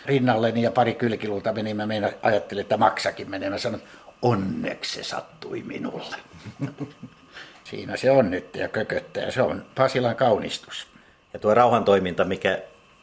rinnalleni 0.06 0.62
ja 0.62 0.72
pari 0.72 0.96
kylkilulta 0.96 1.54
meni, 1.54 1.74
mä 1.74 1.86
meina, 1.86 2.10
ajattelin, 2.22 2.62
että 2.62 2.78
maksakin 2.78 3.30
menee. 3.30 3.50
Mä 3.50 3.58
sanoin, 3.58 3.84
onneksi 4.22 4.94
se 4.94 5.04
sattui 5.04 5.64
minulle. 5.64 6.16
Siinä 7.64 7.98
se 7.98 8.12
on 8.12 8.32
nyt 8.32 8.56
ja 8.56 8.68
kököttää 8.68 9.24
ja 9.24 9.32
se 9.32 9.42
on 9.42 9.66
Pasilan 9.76 10.16
kaunistus. 10.16 10.88
Ja 11.34 11.40
tuo 11.40 11.54
rauhantoiminta, 11.54 12.24
mikä 12.24 12.62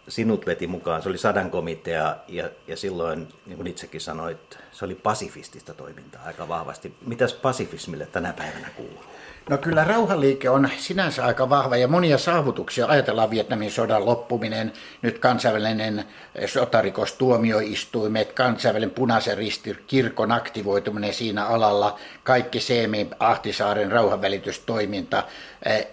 sinut 0.09 0.47
veti 0.47 0.67
mukaan, 0.67 1.03
se 1.03 1.09
oli 1.09 1.19
sadan 1.19 1.51
komitea 1.51 2.17
ja, 2.29 2.51
ja 2.67 2.77
silloin, 2.77 3.29
niin 3.47 3.57
kuin 3.57 3.67
itsekin 3.67 4.01
sanoit, 4.01 4.59
se 4.73 4.85
oli 4.85 4.95
pasifistista 4.95 5.75
toimintaa 5.75 6.23
aika 6.27 6.49
vahvasti. 6.49 6.95
Mitäs 7.07 7.35
pasifismille 7.35 8.07
tänä 8.07 8.33
päivänä 8.33 8.71
kuuluu? 8.77 9.05
No 9.51 9.59
kyllä 9.59 9.85
rauhanliike 9.85 10.51
on 10.51 10.69
sinänsä 10.77 11.25
aika 11.25 11.51
vahva 11.51 11.77
ja 11.77 11.89
monia 11.89 12.19
saavutuksia. 12.19 12.87
Ajatellaan 12.87 13.31
Vietnamin 13.31 13.71
sodan 13.71 14.07
loppuminen, 14.07 14.73
nyt 15.03 15.19
kansainvälinen 15.19 16.05
sotarikostuomioistuimet, 16.47 18.33
kansainvälinen 18.33 18.95
punaisen 18.95 19.39
risti, 19.39 19.79
kirkon 19.87 20.33
aktivoituminen 20.33 21.15
siinä 21.15 21.47
alalla, 21.47 21.99
kaikki 22.23 22.61
Seemi, 22.61 23.11
Ahtisaaren 23.19 23.93
rauhanvälitystoiminta, 23.93 25.23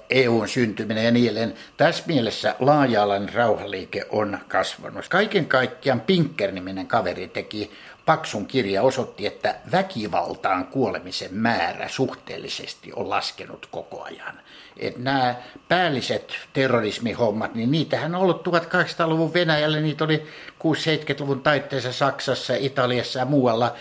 EUn 0.09 0.47
syntyminen 0.47 1.05
ja 1.05 1.11
niin 1.11 1.25
edelleen. 1.25 1.53
Tässä 1.77 2.03
mielessä 2.07 2.55
laaja-alainen 2.59 3.33
rauhanliike 3.33 4.05
on 4.09 4.39
kasvanut. 4.47 5.07
Kaiken 5.09 5.45
kaikkiaan 5.45 6.01
Pinker-niminen 6.01 6.87
kaveri 6.87 7.27
teki 7.27 7.71
Paksun 8.05 8.45
kirja 8.45 8.81
osoitti, 8.81 9.25
että 9.25 9.55
väkivaltaan 9.71 10.67
kuolemisen 10.67 11.33
määrä 11.33 11.87
suhteellisesti 11.87 12.91
on 12.95 13.09
laskenut 13.09 13.67
koko 13.71 14.03
ajan. 14.03 14.39
Et 14.77 14.97
nämä 14.97 15.35
päälliset 15.67 16.33
terrorismihommat, 16.53 17.55
niin 17.55 17.71
niitähän 17.71 18.15
on 18.15 18.21
ollut 18.21 18.47
1800-luvun 18.47 19.33
Venäjällä, 19.33 19.79
niitä 19.79 20.03
oli 20.03 20.25
6-70-luvun 20.63 21.41
taitteessa 21.41 21.93
Saksassa, 21.93 22.53
Italiassa 22.55 23.19
ja 23.19 23.25
muualla. 23.25 23.75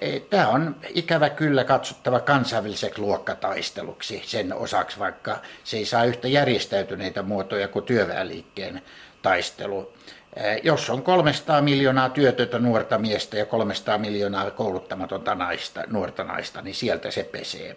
E, 0.00 0.20
Tämä 0.20 0.48
on 0.48 0.76
ikävä 0.88 1.30
kyllä 1.30 1.64
katsottava 1.64 2.20
kansainväliseksi 2.20 3.00
luokkataisteluksi 3.00 4.22
sen 4.26 4.54
osaksi, 4.54 4.98
vaikka 4.98 5.38
se 5.64 5.76
ei 5.76 5.86
saa 5.86 6.04
yhtä 6.04 6.28
järjestäytyneitä 6.28 7.22
muotoja 7.22 7.68
kuin 7.68 7.84
työväenliikkeen 7.84 8.82
taistelu. 9.22 9.92
Eh, 10.36 10.60
jos 10.62 10.90
on 10.90 11.02
300 11.02 11.62
miljoonaa 11.62 12.08
työtöntä 12.08 12.58
nuorta 12.58 12.98
miestä 12.98 13.36
ja 13.36 13.46
300 13.46 13.98
miljoonaa 13.98 14.50
kouluttamatonta 14.50 15.34
naista, 15.34 15.82
nuorta 15.86 16.24
naista, 16.24 16.62
niin 16.62 16.74
sieltä 16.74 17.10
se 17.10 17.24
pesee. 17.24 17.76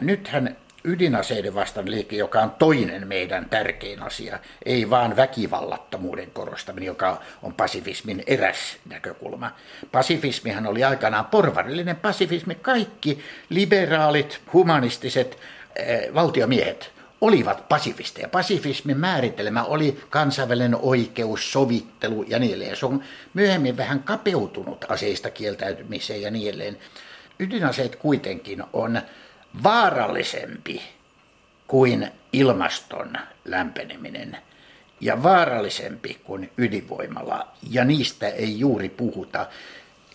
Nythän 0.00 0.56
ydinaseiden 0.84 1.54
vastaan 1.54 1.90
liike, 1.90 2.16
joka 2.16 2.40
on 2.40 2.50
toinen 2.50 3.08
meidän 3.08 3.46
tärkein 3.50 4.02
asia, 4.02 4.38
ei 4.64 4.90
vaan 4.90 5.16
väkivallattomuuden 5.16 6.30
korostaminen, 6.30 6.86
joka 6.86 7.20
on 7.42 7.54
pasifismin 7.54 8.22
eräs 8.26 8.76
näkökulma. 8.88 9.50
Pasifismihan 9.92 10.66
oli 10.66 10.84
aikanaan 10.84 11.26
porvarillinen 11.26 11.96
pasifismi. 11.96 12.54
Kaikki 12.54 13.24
liberaalit, 13.48 14.40
humanistiset 14.52 15.38
eh, 15.76 16.14
valtiomiehet 16.14 16.93
olivat 17.24 17.68
pasifisteja. 17.68 18.28
Pasifismin 18.28 18.98
määritelmä 18.98 19.64
oli 19.64 20.00
kansainvälinen 20.10 20.76
oikeus, 20.82 21.52
sovittelu 21.52 22.22
ja 22.28 22.38
niin 22.38 22.50
edelleen. 22.50 22.76
Se 22.76 22.86
on 22.86 23.02
myöhemmin 23.34 23.76
vähän 23.76 24.02
kapeutunut 24.02 24.84
aseista 24.88 25.30
kieltäytymiseen 25.30 26.22
ja 26.22 26.30
niin 26.30 26.48
edelleen. 26.48 26.78
Ydinaseet 27.38 27.96
kuitenkin 27.96 28.62
on 28.72 29.00
vaarallisempi 29.62 30.82
kuin 31.66 32.08
ilmaston 32.32 33.12
lämpeneminen 33.44 34.36
ja 35.00 35.22
vaarallisempi 35.22 36.20
kuin 36.24 36.50
ydinvoimala, 36.56 37.48
ja 37.70 37.84
niistä 37.84 38.28
ei 38.28 38.58
juuri 38.58 38.88
puhuta. 38.88 39.46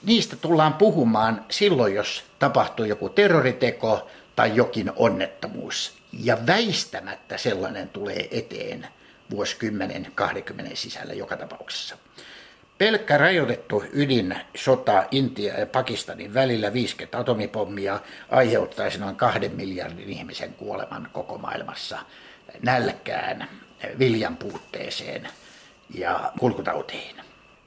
Niistä 0.04 0.36
tullaan 0.36 0.74
puhumaan 0.74 1.46
silloin, 1.50 1.96
jos 1.96 2.24
tapahtuu 2.40 2.86
joku 2.86 3.10
terroriteko 3.10 4.08
tai 4.36 4.56
jokin 4.56 4.92
onnettomuus. 4.96 5.99
Ja 6.14 6.38
väistämättä 6.48 7.38
sellainen 7.38 7.90
tulee 7.90 8.28
eteen 8.32 8.88
vuosikymmenen 9.32 10.08
20 10.16 10.76
sisällä 10.76 11.14
joka 11.14 11.38
tapauksessa. 11.38 11.98
Pelkkä 12.78 13.18
rajoitettu 13.18 13.84
ydinsota 13.94 15.04
Intia 15.12 15.60
ja 15.60 15.66
Pakistanin 15.66 16.34
välillä 16.34 16.74
50 16.74 17.20
atomipommia 17.20 18.00
aiheuttaisi 18.30 19.00
noin 19.00 19.16
kahden 19.16 19.52
miljardin 19.52 20.10
ihmisen 20.10 20.54
kuoleman 20.54 21.10
koko 21.14 21.38
maailmassa 21.38 22.00
nälkään, 22.62 23.48
viljan 24.00 24.38
puutteeseen 24.38 25.28
ja 25.94 26.32
kulkutautiin. 26.40 27.16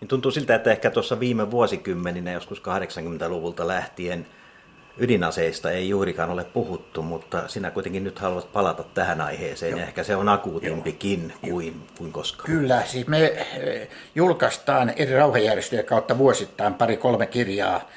Niin 0.01 0.09
tuntuu 0.09 0.31
siltä, 0.31 0.55
että 0.55 0.71
ehkä 0.71 0.91
tuossa 0.91 1.21
viime 1.21 1.51
vuosikymmeninä, 1.51 2.33
joskus 2.33 2.59
80-luvulta 2.59 3.69
lähtien, 3.69 4.27
ydinaseista 4.99 5.71
ei 5.71 5.89
juurikaan 5.89 6.31
ole 6.31 6.45
puhuttu, 6.45 7.03
mutta 7.03 7.49
sinä 7.49 7.71
kuitenkin 7.71 8.05
nyt 8.05 8.19
haluat 8.19 8.53
palata 8.53 8.85
tähän 8.95 9.21
aiheeseen. 9.21 9.71
Joo. 9.71 9.81
Ehkä 9.81 10.05
se 10.05 10.17
on 10.17 10.29
akuutimpikin 10.29 11.33
kuin, 11.51 11.87
kuin 11.99 12.13
koskaan. 12.13 12.47
Kyllä, 12.47 12.83
siis 12.87 13.07
me 13.07 13.25
eh, 13.25 13.89
julkaistaan 14.15 14.93
eri 14.97 15.15
rauhanjärjestöjen 15.15 15.85
kautta 15.85 16.19
vuosittain 16.19 16.75
pari-kolme 16.75 17.27
kirjaa 17.27 17.89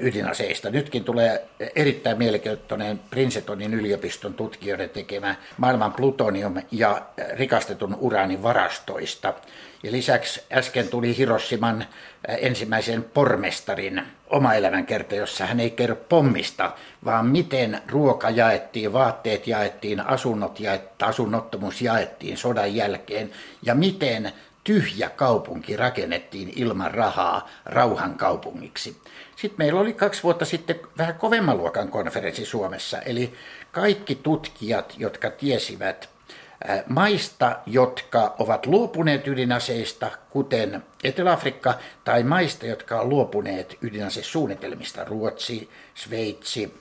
ydinaseista. 0.00 0.70
Nytkin 0.70 1.04
tulee 1.04 1.44
erittäin 1.76 2.18
mielenkiintoinen 2.18 3.00
Princetonin 3.10 3.74
yliopiston 3.74 4.34
tutkijoiden 4.34 4.90
tekemä 4.90 5.34
maailman 5.56 5.92
plutonium 5.92 6.54
ja 6.70 7.02
rikastetun 7.32 7.96
uraanin 8.00 8.42
varastoista. 8.42 9.34
Ja 9.82 9.92
lisäksi 9.92 10.42
äsken 10.52 10.88
tuli 10.88 11.16
Hiroshiman 11.16 11.84
ensimmäisen 12.28 13.02
pormestarin 13.02 14.02
oma 14.30 14.54
elämänkerta, 14.54 15.14
jossa 15.14 15.46
hän 15.46 15.60
ei 15.60 15.70
kerro 15.70 15.96
pommista, 15.96 16.72
vaan 17.04 17.26
miten 17.26 17.80
ruoka 17.88 18.30
jaettiin, 18.30 18.92
vaatteet 18.92 19.46
jaettiin, 19.46 20.00
asunnot 20.00 20.60
jaettiin, 20.60 21.08
asunnottomuus 21.08 21.82
jaettiin 21.82 22.36
sodan 22.36 22.74
jälkeen 22.74 23.30
ja 23.62 23.74
miten 23.74 24.32
tyhjä 24.64 25.08
kaupunki 25.08 25.76
rakennettiin 25.76 26.52
ilman 26.56 26.90
rahaa 26.90 27.48
rauhan 27.64 28.14
kaupungiksi. 28.14 28.96
Sitten 29.42 29.66
meillä 29.66 29.80
oli 29.80 29.92
kaksi 29.92 30.22
vuotta 30.22 30.44
sitten 30.44 30.80
vähän 30.98 31.14
kovemman 31.14 31.56
luokan 31.56 31.88
konferenssi 31.88 32.44
Suomessa, 32.44 33.00
eli 33.00 33.34
kaikki 33.72 34.14
tutkijat, 34.14 34.94
jotka 34.98 35.30
tiesivät 35.30 36.08
maista, 36.88 37.58
jotka 37.66 38.34
ovat 38.38 38.66
luopuneet 38.66 39.28
ydinaseista, 39.28 40.10
kuten 40.30 40.82
Etelä-Afrikka, 41.04 41.74
tai 42.04 42.22
maista, 42.22 42.66
jotka 42.66 42.96
ovat 42.96 43.08
luopuneet 43.08 43.78
ydinasesuunnitelmista, 43.80 45.04
Ruotsi, 45.04 45.70
Sveitsi, 45.94 46.74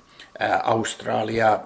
Australia, 0.63 1.59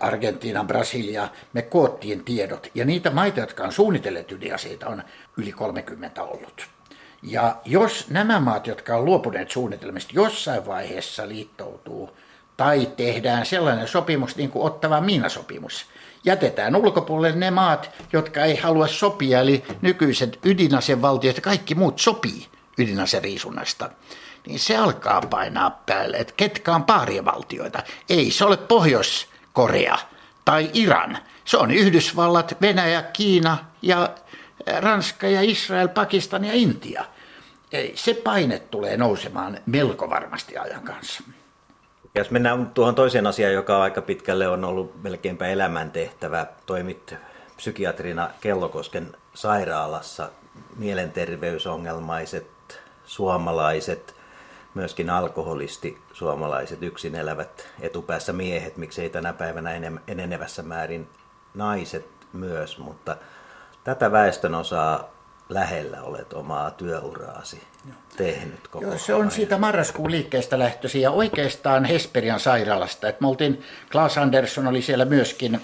Argentiina, 0.00 0.64
Brasilia, 0.64 1.28
me 1.52 1.62
koottiin 1.62 2.24
tiedot. 2.24 2.70
Ja 2.74 2.84
niitä 2.84 3.10
maita, 3.10 3.40
jotka 3.40 3.64
on 3.64 3.72
suunnitelleet 3.72 4.32
ydinaseita, 4.32 4.88
on 4.88 5.02
yli 5.36 5.52
30 5.52 6.22
ollut. 6.22 6.77
Ja 7.22 7.56
jos 7.64 8.06
nämä 8.10 8.40
maat, 8.40 8.66
jotka 8.66 8.96
on 8.96 9.04
luopuneet 9.04 9.50
suunnitelmista, 9.50 10.12
jossain 10.14 10.66
vaiheessa 10.66 11.28
liittoutuu 11.28 12.16
tai 12.56 12.88
tehdään 12.96 13.46
sellainen 13.46 13.88
sopimus 13.88 14.36
niin 14.36 14.50
kuin 14.50 14.66
ottava 14.66 15.00
miinasopimus, 15.00 15.86
jätetään 16.24 16.76
ulkopuolelle 16.76 17.36
ne 17.36 17.50
maat, 17.50 17.90
jotka 18.12 18.44
ei 18.44 18.56
halua 18.56 18.86
sopia, 18.86 19.40
eli 19.40 19.64
nykyiset 19.82 20.38
ydinasevaltiot 20.44 21.36
ja 21.36 21.42
kaikki 21.42 21.74
muut 21.74 21.98
sopii 21.98 22.46
ydinaseriisunnasta, 22.78 23.90
niin 24.46 24.58
se 24.58 24.76
alkaa 24.76 25.20
painaa 25.20 25.82
päälle, 25.86 26.16
että 26.16 26.34
ketkä 26.36 26.74
on 26.74 26.84
paarivaltioita. 26.84 27.82
Ei 28.08 28.30
se 28.30 28.44
ole 28.44 28.56
Pohjois-Korea 28.56 29.98
tai 30.44 30.70
Iran. 30.74 31.18
Se 31.44 31.56
on 31.56 31.70
Yhdysvallat, 31.70 32.56
Venäjä, 32.60 33.02
Kiina 33.02 33.58
ja 33.82 34.08
Ranska 34.80 35.28
ja 35.28 35.40
Israel, 35.42 35.88
Pakistan 35.88 36.44
ja 36.44 36.52
Intia. 36.54 37.04
Se 37.94 38.14
paine 38.14 38.58
tulee 38.58 38.96
nousemaan 38.96 39.58
melko 39.66 40.10
varmasti 40.10 40.58
ajan 40.58 40.82
kanssa. 40.82 41.22
Jos 42.14 42.30
mennään 42.30 42.70
tuohon 42.74 42.94
toiseen 42.94 43.26
asiaan, 43.26 43.52
joka 43.52 43.82
aika 43.82 44.02
pitkälle 44.02 44.48
on 44.48 44.64
ollut 44.64 45.02
melkeinpä 45.02 45.46
elämäntehtävä. 45.46 46.46
Toimit 46.66 47.14
psykiatrina 47.56 48.30
Kellokosken 48.40 49.16
sairaalassa. 49.34 50.30
Mielenterveysongelmaiset 50.76 52.80
suomalaiset, 53.04 54.16
myöskin 54.74 55.10
alkoholisti 55.10 55.98
suomalaiset 56.12 56.82
yksin 56.82 57.14
elävät 57.14 57.68
etupäässä 57.80 58.32
miehet, 58.32 58.76
miksei 58.76 59.10
tänä 59.10 59.32
päivänä 59.32 59.70
enenevässä 60.06 60.62
määrin 60.62 61.08
naiset 61.54 62.08
myös, 62.32 62.78
mutta 62.78 63.16
tätä 63.88 64.12
väestön 64.12 64.54
osaa 64.54 65.10
lähellä 65.48 66.02
olet 66.02 66.32
omaa 66.32 66.70
työuraasi 66.70 67.62
tehnyt 68.16 68.68
koko 68.68 68.84
Joo, 68.84 68.98
se 68.98 69.14
on 69.14 69.20
ajan. 69.20 69.30
siitä 69.30 69.58
marraskuun 69.58 70.10
liikkeestä 70.10 70.58
lähtöisin 70.58 71.02
ja 71.02 71.10
oikeastaan 71.10 71.84
Hesperian 71.84 72.40
sairaalasta. 72.40 73.08
Et 73.08 73.20
me 73.20 73.28
oltiin, 73.28 73.62
Klaas 73.92 74.18
Andersson 74.18 74.66
oli 74.66 74.82
siellä 74.82 75.04
myöskin 75.04 75.60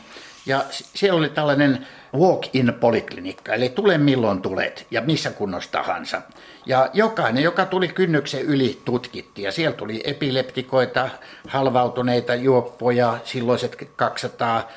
ja 0.46 0.64
siellä 0.70 1.18
oli 1.18 1.28
tällainen 1.28 1.86
walk-in 2.14 2.74
poliklinikka, 2.80 3.54
eli 3.54 3.68
tule 3.68 3.98
milloin 3.98 4.42
tulet 4.42 4.86
ja 4.90 5.00
missä 5.00 5.30
kunnossa 5.30 5.70
tahansa. 5.72 6.22
Ja 6.66 6.90
jokainen, 6.92 7.42
joka 7.42 7.66
tuli 7.66 7.88
kynnyksen 7.88 8.40
yli, 8.40 8.80
tutkittiin. 8.84 9.44
Ja 9.44 9.52
siellä 9.52 9.76
tuli 9.76 10.02
epileptikoita, 10.04 11.08
halvautuneita 11.48 12.34
juoppoja, 12.34 13.18
silloiset 13.24 13.88
200, 13.96 14.68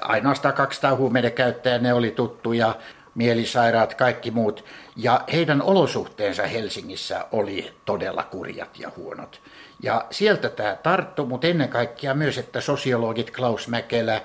ainoastaan 0.00 0.54
200 0.54 0.96
huumeiden 0.96 1.32
käyttäjää, 1.32 1.78
ne 1.78 1.94
oli 1.94 2.10
tuttuja 2.10 2.74
mielisairaat, 3.14 3.94
kaikki 3.94 4.30
muut. 4.30 4.64
Ja 4.96 5.24
heidän 5.32 5.62
olosuhteensa 5.62 6.46
Helsingissä 6.46 7.24
oli 7.32 7.72
todella 7.84 8.22
kurjat 8.22 8.78
ja 8.78 8.92
huonot. 8.96 9.40
Ja 9.82 10.04
sieltä 10.10 10.48
tämä 10.48 10.76
tarttu, 10.82 11.26
mutta 11.26 11.46
ennen 11.46 11.68
kaikkea 11.68 12.14
myös, 12.14 12.38
että 12.38 12.60
sosiologit 12.60 13.30
Klaus 13.30 13.68
Mäkelä, 13.68 14.20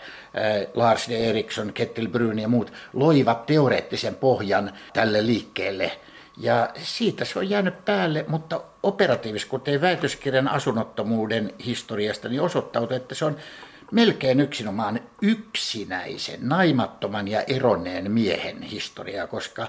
Lars 0.73 1.09
de 1.09 1.29
Eriksson, 1.29 1.73
Kettil 1.73 2.07
Brun 2.07 2.39
ja 2.39 2.47
muut 2.47 2.73
loivat 2.93 3.45
teoreettisen 3.45 4.15
pohjan 4.15 4.73
tälle 4.93 5.25
liikkeelle. 5.25 5.91
Ja 6.37 6.69
siitä 6.75 7.25
se 7.25 7.39
on 7.39 7.49
jäänyt 7.49 7.85
päälle, 7.85 8.25
mutta 8.27 8.61
operatiivisesti, 8.83 9.49
kun 9.49 9.61
tein 9.61 9.81
väitöskirjan 9.81 10.47
asunnottomuuden 10.47 11.53
historiasta, 11.65 12.29
niin 12.29 12.41
osoittautui, 12.41 12.97
että 12.97 13.15
se 13.15 13.25
on 13.25 13.37
melkein 13.95 14.39
yksinomaan 14.39 14.99
yksinäisen, 15.21 16.39
naimattoman 16.41 17.27
ja 17.27 17.41
eronneen 17.41 18.12
miehen 18.12 18.62
historia, 18.62 19.27
koska 19.27 19.67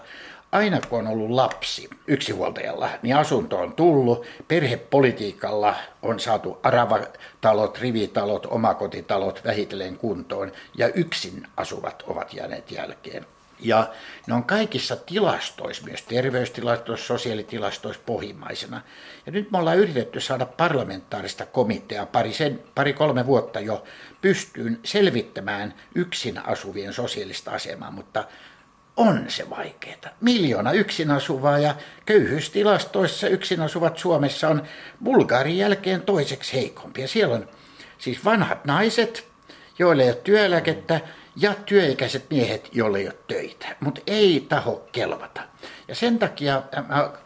aina 0.52 0.80
kun 0.88 0.98
on 0.98 1.06
ollut 1.06 1.30
lapsi 1.30 1.90
yksinhuoltajalla, 2.06 2.90
niin 3.02 3.16
asunto 3.16 3.58
on 3.58 3.72
tullut, 3.72 4.26
perhepolitiikalla 4.48 5.74
on 6.02 6.20
saatu 6.20 6.58
aravatalot, 6.62 7.78
rivitalot, 7.78 8.46
omakotitalot 8.50 9.44
vähitellen 9.44 9.96
kuntoon 9.96 10.52
ja 10.78 10.88
yksin 10.88 11.46
asuvat 11.56 12.04
ovat 12.06 12.34
jääneet 12.34 12.70
jälkeen. 12.70 13.26
Ja 13.60 13.90
ne 14.26 14.34
on 14.34 14.44
kaikissa 14.44 14.96
tilastoissa, 14.96 15.84
myös 15.84 16.02
terveystilastoissa, 16.02 17.06
sosiaalitilastoissa 17.06 18.02
pohjimmaisena. 18.06 18.80
Ja 19.26 19.32
nyt 19.32 19.50
me 19.50 19.58
ollaan 19.58 19.78
yritetty 19.78 20.20
saada 20.20 20.46
parlamentaarista 20.46 21.46
komiteaa 21.46 22.06
pari, 22.06 22.32
sen, 22.32 22.62
pari 22.74 22.92
kolme 22.92 23.26
vuotta 23.26 23.60
jo 23.60 23.84
pystyyn 24.20 24.80
selvittämään 24.84 25.74
yksin 25.94 26.46
asuvien 26.46 26.92
sosiaalista 26.92 27.50
asemaa, 27.50 27.90
mutta 27.90 28.24
on 28.96 29.24
se 29.28 29.50
vaikeaa. 29.50 29.86
Miljoona 30.20 30.72
yksin 30.72 31.10
asuvaa 31.10 31.58
ja 31.58 31.74
köyhyystilastoissa 32.06 33.28
yksin 33.28 33.60
asuvat 33.60 33.98
Suomessa 33.98 34.48
on 34.48 34.62
Bulgarin 35.04 35.58
jälkeen 35.58 36.02
toiseksi 36.02 36.52
heikompia. 36.54 37.08
Siellä 37.08 37.34
on 37.34 37.48
siis 37.98 38.24
vanhat 38.24 38.64
naiset, 38.64 39.28
joille 39.78 40.02
ei 40.02 40.08
ole 40.08 40.16
työeläkettä, 40.24 41.00
ja 41.36 41.54
työikäiset 41.66 42.24
miehet, 42.30 42.68
joille 42.72 42.98
ei 42.98 43.06
ole 43.06 43.16
töitä, 43.28 43.66
mutta 43.80 44.00
ei 44.06 44.46
taho 44.48 44.88
kelvata. 44.92 45.40
Ja 45.88 45.94
sen 45.94 46.18
takia, 46.18 46.62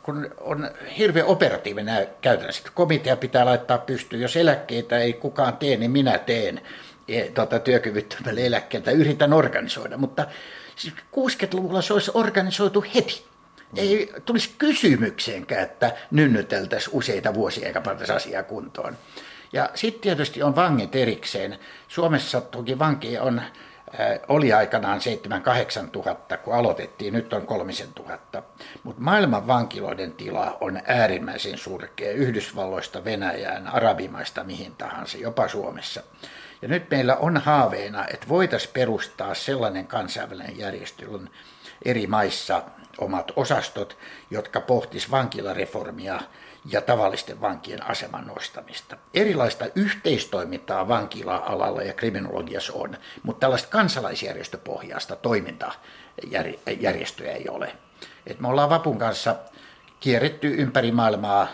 kun 0.02 0.30
on 0.40 0.70
hirveän 0.98 1.26
operatiivinen 1.26 2.08
käytännössä, 2.20 2.60
että 2.60 2.70
komitea 2.74 3.16
pitää 3.16 3.44
laittaa 3.44 3.78
pystyyn, 3.78 4.22
jos 4.22 4.36
eläkkeitä 4.36 4.98
ei 4.98 5.12
kukaan 5.12 5.56
tee, 5.56 5.76
niin 5.76 5.90
minä 5.90 6.18
teen 6.18 6.60
tuota, 7.34 7.58
työkyvyttömälle 7.58 8.46
eläkkeeltä, 8.46 8.90
yritän 8.90 9.32
organisoida, 9.32 9.96
mutta 9.96 10.26
60-luvulla 11.16 11.82
se 11.82 11.92
olisi 11.92 12.10
organisoitu 12.14 12.84
heti. 12.94 13.24
Ei 13.76 14.12
tulisi 14.24 14.50
kysymykseenkään, 14.58 15.62
että 15.62 15.92
nynnyteltäisiin 16.10 16.96
useita 16.96 17.34
vuosia 17.34 17.66
eikä 17.66 17.80
pantaisi 17.80 18.12
asiaa 18.12 18.42
kuntoon. 18.42 18.96
Ja 19.52 19.70
sitten 19.74 20.00
tietysti 20.00 20.42
on 20.42 20.56
vangit 20.56 20.96
erikseen. 20.96 21.58
Suomessa 21.88 22.40
toki 22.40 22.78
vankeja 22.78 23.22
on 23.22 23.42
oli 24.28 24.52
aikanaan 24.52 25.00
7-8 25.86 25.90
tuhatta, 25.90 26.36
kun 26.36 26.54
aloitettiin, 26.54 27.14
nyt 27.14 27.32
on 27.32 27.46
3 27.46 27.72
tuhatta. 27.94 28.42
Mutta 28.82 29.02
maailman 29.02 29.46
vankiloiden 29.46 30.12
tila 30.12 30.56
on 30.60 30.80
äärimmäisen 30.86 31.58
surkea, 31.58 32.12
Yhdysvalloista, 32.12 33.04
Venäjään, 33.04 33.66
Arabimaista, 33.66 34.44
mihin 34.44 34.76
tahansa, 34.76 35.18
jopa 35.18 35.48
Suomessa. 35.48 36.02
Ja 36.62 36.68
nyt 36.68 36.90
meillä 36.90 37.16
on 37.16 37.36
haaveena, 37.36 38.06
että 38.06 38.28
voitaisiin 38.28 38.72
perustaa 38.72 39.34
sellainen 39.34 39.86
kansainvälinen 39.86 40.58
järjestö, 40.58 41.10
on 41.10 41.30
eri 41.84 42.06
maissa 42.06 42.62
omat 42.98 43.32
osastot, 43.36 43.98
jotka 44.30 44.60
pohtis 44.60 45.10
vankilareformia 45.10 46.20
ja 46.64 46.80
tavallisten 46.80 47.40
vankien 47.40 47.90
aseman 47.90 48.26
nostamista. 48.26 48.96
Erilaista 49.14 49.64
yhteistoimintaa 49.74 50.88
vankila-alalla 50.88 51.82
ja 51.82 51.92
kriminologiassa 51.92 52.72
on, 52.72 52.96
mutta 53.22 53.40
tällaista 53.40 53.68
kansalaisjärjestöpohjaista 53.68 55.16
toimintajärjestöjä 55.16 57.32
ei 57.32 57.48
ole. 57.48 57.76
Et 58.26 58.40
me 58.40 58.48
ollaan 58.48 58.70
Vapun 58.70 58.98
kanssa 58.98 59.36
kierretty 60.00 60.54
ympäri 60.54 60.92
maailmaa 60.92 61.48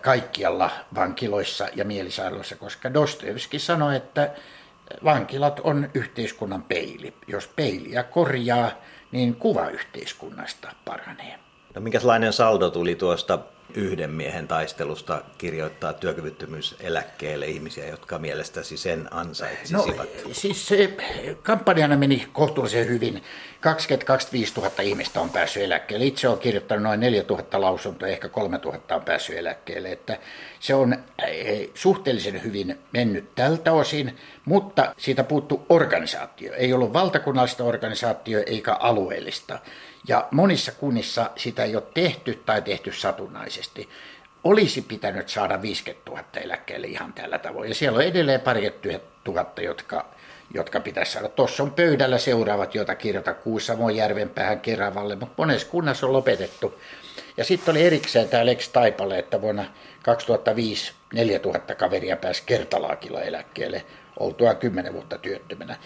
kaikkialla 0.00 0.70
vankiloissa 0.94 1.68
ja 1.74 1.84
mielisairaaloissa, 1.84 2.56
koska 2.56 2.94
Dostoevski 2.94 3.58
sanoi, 3.58 3.96
että 3.96 4.30
vankilat 5.04 5.60
on 5.64 5.90
yhteiskunnan 5.94 6.62
peili. 6.62 7.14
Jos 7.26 7.46
peiliä 7.46 8.02
korjaa, 8.02 8.70
niin 9.12 9.34
kuva 9.34 9.68
yhteiskunnasta 9.68 10.72
paranee. 10.84 11.38
No 11.74 11.80
minkälainen 11.80 12.32
saldo 12.32 12.70
tuli 12.70 12.94
tuosta 12.94 13.38
yhden 13.74 14.10
miehen 14.10 14.48
taistelusta 14.48 15.22
kirjoittaa 15.38 15.92
työkyvyttömyyseläkkeelle 15.92 17.46
ihmisiä, 17.46 17.86
jotka 17.86 18.18
mielestäsi 18.18 18.76
sen 18.76 19.08
ansaitsisivat? 19.10 19.96
No, 19.96 20.30
siis 20.32 20.68
se 20.68 20.96
kampanjana 21.42 21.96
meni 21.96 22.28
kohtuullisen 22.32 22.88
hyvin. 22.88 23.22
20-25 24.56 24.60
000 24.60 24.70
ihmistä 24.82 25.20
on 25.20 25.30
päässyt 25.30 25.62
eläkkeelle. 25.62 26.06
Itse 26.06 26.28
olen 26.28 26.38
kirjoittanut 26.38 26.82
noin 26.82 27.00
4 27.00 27.24
000 27.28 27.44
lausuntoa, 27.52 28.08
ehkä 28.08 28.28
3 28.28 28.60
000 28.64 28.78
on 28.90 29.04
päässyt 29.04 29.36
eläkkeelle. 29.36 29.92
Että 29.92 30.18
se 30.64 30.74
on 30.74 30.92
eh, 31.26 31.68
suhteellisen 31.74 32.44
hyvin 32.44 32.78
mennyt 32.92 33.34
tältä 33.34 33.72
osin, 33.72 34.16
mutta 34.44 34.94
siitä 34.98 35.24
puuttuu 35.24 35.66
organisaatio. 35.68 36.52
Ei 36.54 36.72
ollut 36.72 36.92
valtakunnallista 36.92 37.64
organisaatio 37.64 38.42
eikä 38.46 38.72
alueellista. 38.72 39.58
Ja 40.08 40.28
monissa 40.30 40.72
kunnissa 40.72 41.30
sitä 41.36 41.64
ei 41.64 41.76
ole 41.76 41.84
tehty 41.94 42.42
tai 42.46 42.62
tehty 42.62 42.92
satunnaisesti. 42.92 43.88
Olisi 44.44 44.82
pitänyt 44.82 45.28
saada 45.28 45.62
50 45.62 46.10
000 46.10 46.24
eläkkeelle 46.40 46.86
ihan 46.86 47.12
tällä 47.12 47.38
tavoin. 47.38 47.68
Ja 47.68 47.74
siellä 47.74 47.96
on 47.96 48.04
edelleen 48.04 48.40
parikymmentä 48.40 49.06
tuhatta, 49.24 49.62
jotka, 49.62 50.06
jotka 50.54 50.80
pitäisi 50.80 51.12
saada. 51.12 51.28
Tuossa 51.28 51.62
on 51.62 51.70
pöydällä 51.70 52.18
seuraavat, 52.18 52.74
joita 52.74 52.94
kirjoita 52.94 53.34
Kuusamon 53.34 53.92
päähän 54.34 54.60
Keravalle, 54.60 55.16
mutta 55.16 55.34
monessa 55.36 55.68
kunnassa 55.68 56.06
on 56.06 56.12
lopetettu. 56.12 56.74
Ja 57.36 57.44
sitten 57.44 57.72
oli 57.72 57.82
erikseen 57.82 58.28
tämä 58.28 58.46
Lex 58.46 58.68
Taipale, 58.68 59.18
että 59.18 59.40
vuonna 59.40 59.64
2005 60.02 60.92
4000 61.14 61.74
kaveria 61.74 62.16
pääsi 62.16 62.42
kertalaakilla 62.46 63.22
eläkkeelle 63.22 63.84
oltua 64.20 64.54
10 64.54 64.92
vuotta 64.92 65.18
työttömänä 65.18 65.76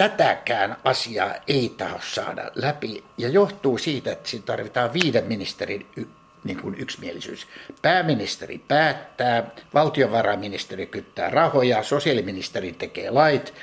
tätäkään 0.00 0.76
asiaa 0.84 1.34
ei 1.48 1.74
taho 1.76 1.98
saada 2.02 2.50
läpi 2.54 3.04
ja 3.18 3.28
johtuu 3.28 3.78
siitä, 3.78 4.12
että 4.12 4.28
siinä 4.28 4.46
tarvitaan 4.46 4.92
viiden 4.92 5.24
ministerin 5.24 5.86
niin 6.44 6.60
kuin 6.62 6.74
yksimielisyys. 6.78 7.46
Pääministeri 7.82 8.60
päättää, 8.68 9.50
valtiovarainministeri 9.74 10.86
kyttää 10.86 11.30
rahoja, 11.30 11.82
sosiaaliministeri 11.82 12.72
tekee 12.72 13.10
lait, 13.10 13.54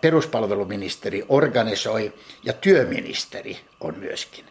peruspalveluministeri 0.00 1.24
organisoi 1.28 2.12
ja 2.44 2.52
työministeri 2.52 3.60
on 3.80 3.98
myöskin. 3.98 4.44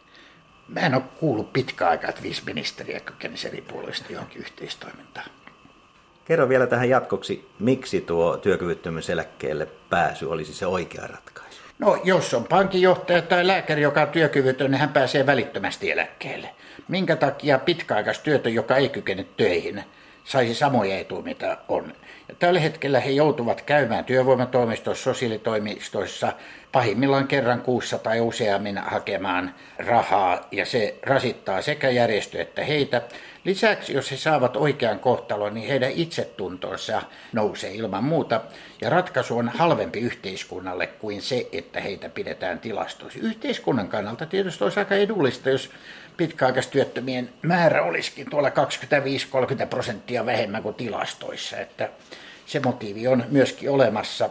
Mä 0.68 0.80
en 0.80 0.96
ole 0.96 1.04
kuullut 1.20 1.54
pitkä 1.54 1.88
aikaa, 1.88 2.10
että 2.10 2.24
viisi 2.24 2.42
ministeriä 2.46 3.00
kykenisi 3.00 3.48
eri 3.48 3.62
puolesta 3.62 4.14
johonkin 4.14 4.42
yhteistoimintaan. 4.42 5.30
Kerro 6.26 6.50
vielä 6.50 6.68
tähän 6.68 6.90
jatkoksi, 6.90 7.50
miksi 7.60 8.02
tuo 8.02 8.38
työkyvyttömyyseläkkeelle 8.38 9.68
pääsy 9.90 10.26
olisi 10.26 10.54
se 10.54 10.66
oikea 10.66 11.08
ratkaisu? 11.08 11.62
No, 11.80 12.02
jos 12.04 12.34
on 12.34 12.44
pankinjohtaja 12.44 13.22
tai 13.22 13.48
lääkäri, 13.48 13.82
joka 13.82 14.02
on 14.02 14.08
työkyvytön, 14.08 14.72
niin 14.72 14.80
hän 14.80 14.90
pääsee 14.90 15.26
välittömästi 15.26 15.92
eläkkeelle. 15.92 16.50
Minkä 16.88 17.16
takia 17.16 17.60
pitkäaikaistyötön, 17.60 18.54
joka 18.54 18.76
ei 18.76 18.90
kykene 18.90 19.26
töihin, 19.38 19.84
saisi 20.24 20.56
samoja 20.56 21.00
etuja, 21.00 21.22
mitä 21.22 21.58
on. 21.68 21.94
Tällä 22.40 22.60
hetkellä 22.60 23.00
he 23.00 23.10
joutuvat 23.10 23.62
käymään 23.62 24.06
työvoimatoimistoissa, 24.06 25.04
sosiaalitoimistoissa 25.04 26.34
pahimmillaan 26.72 27.28
kerran 27.28 27.62
kuussa 27.62 27.98
tai 27.98 28.22
useammin 28.22 28.78
hakemaan 28.78 29.56
rahaa, 29.78 30.48
ja 30.52 30.66
se 30.66 30.96
rasittaa 31.04 31.62
sekä 31.62 31.90
järjestö 31.90 32.42
että 32.42 32.64
heitä. 32.64 33.02
Lisäksi, 33.44 33.94
jos 33.94 34.12
he 34.12 34.18
saavat 34.18 34.58
oikean 34.58 35.00
kohtalon, 35.00 35.54
niin 35.54 35.68
heidän 35.68 35.92
itsetuntonsa 35.92 37.02
nousee 37.34 37.74
ilman 37.74 38.04
muuta. 38.04 38.42
Ja 38.82 38.90
ratkaisu 38.90 39.38
on 39.38 39.50
halvempi 39.50 40.00
yhteiskunnalle 40.00 40.88
kuin 40.88 41.22
se, 41.22 41.48
että 41.52 41.80
heitä 41.80 42.10
pidetään 42.10 42.60
tilastoissa. 42.60 43.20
Yhteiskunnan 43.24 43.88
kannalta 43.88 44.26
tietysti 44.26 44.64
olisi 44.64 44.80
aika 44.80 44.96
edullista, 44.96 45.50
jos 45.50 45.70
pitkäaikaistyöttömien 46.18 47.30
määrä 47.42 47.84
olisikin 47.84 48.30
tuolla 48.30 48.50
25-30 48.50 48.54
prosenttia 49.70 50.26
vähemmän 50.26 50.64
kuin 50.64 50.76
tilastoissa. 50.76 51.58
Että 51.58 51.90
se 52.46 52.60
motiivi 52.60 53.08
on 53.08 53.24
myöskin 53.30 53.70
olemassa. 53.70 54.30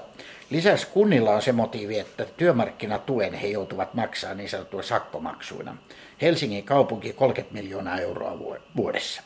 Lisäksi 0.50 0.86
kunnilla 0.86 1.34
on 1.34 1.42
se 1.42 1.52
motiivi, 1.52 1.98
että 1.98 2.24
työmarkkinatuen 2.24 3.34
he 3.34 3.46
joutuvat 3.46 3.94
maksamaan 3.94 4.36
niin 4.36 4.48
sanottua 4.48 4.82
sakkomaksuina. 4.82 5.76
Helsingin 6.22 6.64
kaupunki 6.64 7.12
30 7.12 7.54
miljoonaa 7.54 7.98
euroa 7.98 8.38
vuodessa. 8.76 9.22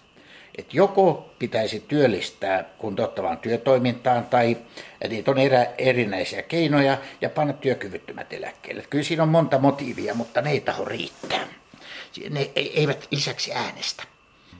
Et 0.59 0.75
joko 0.75 1.31
pitäisi 1.38 1.85
työllistää 1.88 2.64
kuntouttavaan 2.79 3.38
työtoimintaan 3.38 4.25
tai 4.27 4.57
niitä 5.09 5.31
on 5.31 5.38
erä, 5.38 5.66
erinäisiä 5.79 6.42
keinoja 6.42 6.99
ja 7.20 7.31
panna 7.31 7.53
työkyvyttömät 7.53 8.33
eläkkeelle. 8.33 8.85
Kyllä 8.90 9.05
siinä 9.05 9.23
on 9.23 9.29
monta 9.29 9.59
motiivia, 9.59 10.14
mutta 10.14 10.42
ne 10.42 10.51
ei 10.51 10.61
taho 10.61 10.85
riittää. 10.85 11.60
Ne 12.31 12.51
eivät 12.55 13.09
lisäksi 13.11 13.53
äänestä. 13.53 14.03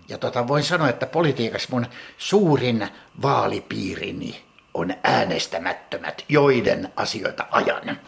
Ja 0.09 0.19
tota, 0.19 0.49
voin 0.49 0.65
sanoa, 0.65 0.89
että 0.89 1.07
politiikassa 1.07 1.69
mun 1.71 1.87
suurin 2.19 2.89
vaalipiirini 3.23 4.43
on 4.75 4.95
äänestämättömät, 5.03 6.25
joiden 6.29 6.93
asioita 6.97 7.47
ajan. 7.51 7.99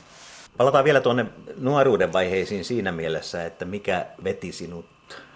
Palataan 0.57 0.85
vielä 0.85 1.01
tuonne 1.01 1.27
nuoruuden 1.57 2.13
vaiheisiin 2.13 2.65
siinä 2.65 2.93
mielessä, 2.93 3.45
että 3.45 3.65
mikä 3.65 4.07
veti 4.25 4.53
sinut 4.53 4.87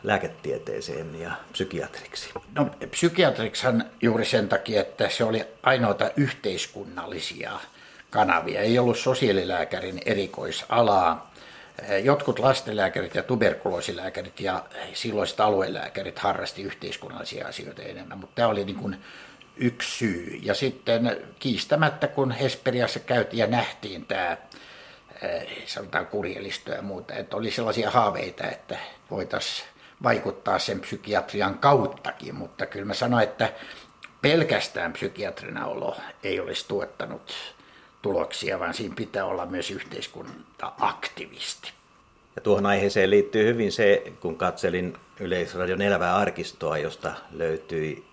lääketieteeseen 0.03 1.21
ja 1.21 1.31
psykiatriksi? 1.53 2.31
No 2.55 2.71
psykiatriksihan 2.90 3.85
juuri 4.03 4.25
sen 4.25 4.49
takia, 4.49 4.81
että 4.81 5.09
se 5.09 5.25
oli 5.25 5.45
ainoita 5.62 6.11
yhteiskunnallisia 6.16 7.61
kanavia. 8.11 8.61
Ei 8.61 8.79
ollut 8.79 8.99
sosiaalilääkärin 8.99 10.01
erikoisalaa. 10.07 11.33
Jotkut 12.05 12.39
lastenlääkärit 12.39 13.15
ja 13.15 13.23
tuberkuloosilääkärit 13.23 14.41
ja 14.41 14.65
silloiset 14.93 15.41
aluelääkärit 15.41 16.19
harrasti 16.19 16.62
yhteiskunnallisia 16.62 17.49
asioita 17.49 17.83
enemmän, 17.83 18.19
mutta 18.19 18.35
tämä 18.35 18.49
oli 18.49 18.65
niin 18.65 18.77
kuin 18.77 19.05
yksi 19.57 19.99
syy. 19.99 20.39
Ja 20.43 20.55
sitten 20.55 21.17
kiistämättä, 21.39 22.09
kun 22.09 22.31
Hesperiassa 22.31 23.01
käytiin 23.01 23.39
ja 23.39 23.47
nähtiin 23.47 24.07
tämä 24.07 24.37
sanotaan 25.67 26.07
kurjelistoa 26.07 26.75
ja 26.75 26.83
muuta, 26.83 27.15
että 27.15 27.37
oli 27.37 27.51
sellaisia 27.51 27.91
haaveita, 27.91 28.45
että 28.49 28.79
voitaisiin 29.11 29.69
vaikuttaa 30.03 30.59
sen 30.59 30.81
psykiatrian 30.81 31.59
kauttakin, 31.59 32.35
mutta 32.35 32.67
kyllä 32.67 32.87
mä 32.87 32.95
sanoin, 32.95 33.25
että 33.25 33.53
pelkästään 34.23 34.93
psykiatrina 34.93 35.67
olo 35.67 35.97
ei 36.23 36.41
olisi 36.41 36.69
tuottanut 36.69 37.56
tuloksia, 38.07 38.59
vaan 38.59 38.75
siinä 38.75 38.95
pitää 38.95 39.25
olla 39.25 39.47
myös 39.47 39.71
yhteiskunta-aktivisti. 39.71 41.73
Ja 42.37 42.42
tuohon 42.42 42.66
aiheeseen 42.66 43.11
liittyy 43.11 43.47
hyvin 43.47 43.73
se, 43.73 44.12
kun 44.21 44.37
katselin 44.37 44.97
Yleisradion 45.21 45.83
elävää 45.83 46.16
arkistoa, 46.16 46.79
josta 46.79 47.12
löytyi 47.33 48.05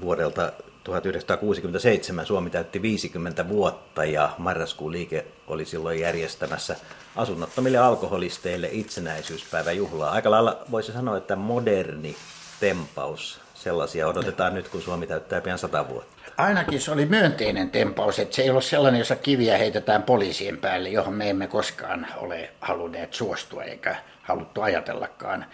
vuodelta 0.00 0.52
1967 0.84 2.26
Suomi 2.26 2.50
täytti 2.50 2.82
50 2.82 3.48
vuotta 3.48 4.04
ja 4.04 4.30
marraskuun 4.38 4.92
liike 4.92 5.26
oli 5.46 5.64
silloin 5.64 6.00
järjestämässä 6.00 6.76
asunnottomille 7.16 7.78
alkoholisteille 7.78 8.68
itsenäisyyspäiväjuhlaa. 8.72 10.10
Aika 10.10 10.30
lailla 10.30 10.58
voisi 10.70 10.92
sanoa, 10.92 11.16
että 11.16 11.36
moderni 11.36 12.16
tempaus. 12.60 13.40
Sellaisia 13.54 14.08
odotetaan 14.08 14.54
nyt, 14.54 14.68
kun 14.68 14.82
Suomi 14.82 15.06
täyttää 15.06 15.40
pian 15.40 15.58
100 15.58 15.88
vuotta. 15.88 16.19
Ainakin 16.40 16.80
se 16.80 16.90
oli 16.90 17.06
myönteinen 17.06 17.70
tempaus, 17.70 18.18
että 18.18 18.36
se 18.36 18.42
ei 18.42 18.50
ole 18.50 18.62
sellainen, 18.62 18.98
jossa 18.98 19.16
kiviä 19.16 19.58
heitetään 19.58 20.02
poliisien 20.02 20.58
päälle, 20.58 20.88
johon 20.88 21.14
me 21.14 21.30
emme 21.30 21.46
koskaan 21.46 22.06
ole 22.16 22.50
halunneet 22.60 23.14
suostua 23.14 23.64
eikä 23.64 23.96
haluttu 24.22 24.60
ajatellakaan. 24.60 25.46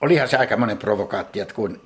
Olihan 0.00 0.28
se 0.28 0.36
aika 0.36 0.56
monen 0.56 0.78
provokaatio, 0.78 1.46
kun 1.54 1.80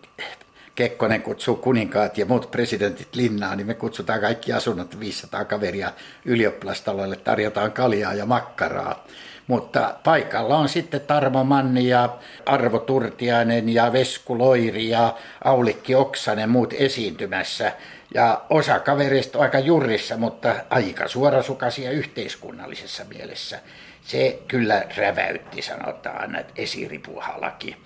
Kekkonen 0.74 1.22
kutsuu 1.22 1.56
kuninkaat 1.56 2.18
ja 2.18 2.26
muut 2.26 2.50
presidentit 2.50 3.14
linnaan, 3.14 3.56
niin 3.56 3.66
me 3.66 3.74
kutsutaan 3.74 4.20
kaikki 4.20 4.52
asunnot 4.52 5.00
500 5.00 5.44
kaveria 5.44 5.92
ylioppilastaloille, 6.24 7.16
tarjotaan 7.16 7.72
kaljaa 7.72 8.14
ja 8.14 8.26
makkaraa. 8.26 9.04
Mutta 9.48 9.94
paikalla 10.04 10.56
on 10.56 10.68
sitten 10.68 11.00
Tarmo 11.00 11.44
Manni 11.44 11.88
ja 11.88 12.16
Arvo 12.46 12.78
Turtiainen 12.78 13.68
ja 13.68 13.92
Vesku 13.92 14.38
Loiri 14.38 14.88
ja 14.88 15.14
Aulikki 15.44 15.94
Oksanen 15.94 16.50
muut 16.50 16.74
esiintymässä. 16.78 17.72
Ja 18.14 18.42
osa 18.50 18.80
kavereista 18.80 19.38
on 19.38 19.44
aika 19.44 19.58
jurissa, 19.58 20.16
mutta 20.16 20.54
aika 20.70 21.08
suorasukaisia 21.08 21.90
yhteiskunnallisessa 21.90 23.04
mielessä. 23.04 23.60
Se 24.02 24.38
kyllä 24.48 24.84
räväytti, 24.96 25.62
sanotaan, 25.62 26.44
esiripuhalaki. 26.56 27.76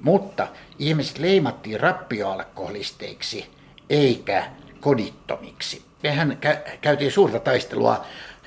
Mutta 0.00 0.48
ihmiset 0.78 1.18
leimattiin 1.18 1.80
rappioalkoholisteiksi 1.80 3.50
eikä 3.90 4.44
kodittomiksi. 4.80 5.82
Mehän 6.02 6.38
kä- 6.46 6.70
käytiin 6.80 7.12
suurta 7.12 7.40
taistelua 7.40 8.04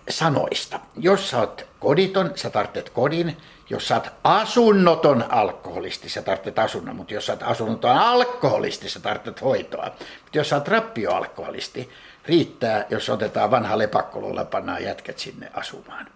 sanoista. 0.09 0.79
Jos 0.97 1.29
sä 1.29 1.39
oot 1.39 1.65
koditon, 1.79 2.31
sä 2.35 2.49
tarvitset 2.49 2.89
kodin. 2.89 3.37
Jos 3.69 3.87
sä 3.87 3.95
oot 3.95 4.09
asunnoton 4.23 5.25
alkoholisti, 5.29 6.09
sä 6.09 6.21
tarvitset 6.21 6.59
asunnon. 6.59 6.95
Mutta 6.95 7.13
jos 7.13 7.25
sä 7.25 7.33
oot 7.33 7.43
asunnoton 7.43 7.97
alkoholisti, 7.97 8.89
sä 8.89 8.99
tarvitset 8.99 9.41
hoitoa. 9.41 9.91
Mutta 10.23 10.37
jos 10.37 10.49
sä 10.49 10.55
oot 10.55 10.67
rappioalkoholisti, 10.67 11.89
riittää, 12.25 12.85
jos 12.89 13.09
otetaan 13.09 13.51
vanha 13.51 13.77
lepakkolulla, 13.77 14.45
pannaan 14.45 14.83
jätket 14.83 15.19
sinne 15.19 15.51
asumaan. 15.53 16.07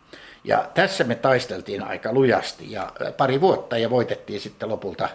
Ja 0.43 0.69
tässä 0.73 1.03
me 1.03 1.15
taisteltiin 1.15 1.83
aika 1.83 2.13
lujasti 2.13 2.71
ja 2.71 2.91
pari 3.17 3.41
vuotta 3.41 3.77
ja 3.77 3.89
voitettiin 3.89 4.39
sitten 4.39 4.69
lopulta 4.69 5.09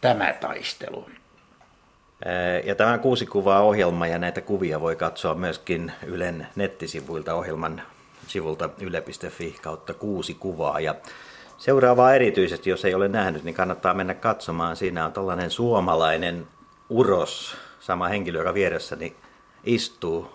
tämä 0.00 0.32
taistelu. 0.32 1.08
Ja 2.64 2.74
tämä 2.74 2.98
kuusi 2.98 3.26
kuvaa 3.26 3.60
ohjelma 3.60 4.06
ja 4.06 4.18
näitä 4.18 4.40
kuvia 4.40 4.80
voi 4.80 4.96
katsoa 4.96 5.34
myöskin 5.34 5.92
Ylen 6.06 6.46
nettisivuilta 6.56 7.34
ohjelman 7.34 7.82
sivulta 8.28 8.70
yle.fi 8.80 9.56
kautta 9.62 9.94
kuusi 9.94 10.34
kuvaa. 10.34 10.80
Ja 10.80 10.94
seuraavaa 11.58 12.14
erityisesti, 12.14 12.70
jos 12.70 12.84
ei 12.84 12.94
ole 12.94 13.08
nähnyt, 13.08 13.44
niin 13.44 13.54
kannattaa 13.54 13.94
mennä 13.94 14.14
katsomaan. 14.14 14.76
Siinä 14.76 15.04
on 15.04 15.12
tällainen 15.12 15.50
suomalainen 15.50 16.46
uros, 16.88 17.56
sama 17.80 18.08
henkilö, 18.08 18.38
joka 18.38 18.54
vieressäni 18.54 19.16
istuu 19.64 20.30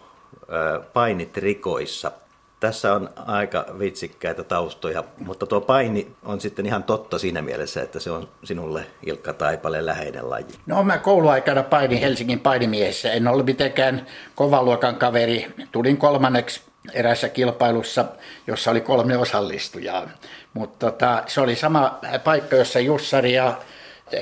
painit 0.93 1.37
rikoissa 1.37 2.11
tässä 2.59 2.93
on 2.93 3.09
aika 3.25 3.65
vitsikkäitä 3.79 4.43
taustoja, 4.43 5.03
mutta 5.17 5.45
tuo 5.45 5.61
paini 5.61 6.15
on 6.23 6.41
sitten 6.41 6.65
ihan 6.65 6.83
totta 6.83 7.19
siinä 7.19 7.41
mielessä, 7.41 7.81
että 7.81 7.99
se 7.99 8.11
on 8.11 8.29
sinulle 8.43 8.85
Ilkka 9.05 9.33
Taipale 9.33 9.85
läheinen 9.85 10.29
laji. 10.29 10.45
No 10.65 10.83
mä 10.83 10.97
kouluaikana 10.97 11.63
painin 11.63 11.99
Helsingin 11.99 12.39
painimiehessä. 12.39 13.11
En 13.11 13.27
ollut 13.27 13.45
mitenkään 13.45 14.05
kovaluokan 14.35 14.95
kaveri. 14.95 15.53
Tulin 15.71 15.97
kolmanneksi 15.97 16.61
erässä 16.93 17.29
kilpailussa, 17.29 18.05
jossa 18.47 18.71
oli 18.71 18.81
kolme 18.81 19.17
osallistujaa. 19.17 20.09
Mutta 20.53 20.91
tota, 20.91 21.23
se 21.27 21.41
oli 21.41 21.55
sama 21.55 21.99
paikka, 22.23 22.55
jossa 22.55 22.79
Jussari 22.79 23.33
ja 23.33 23.57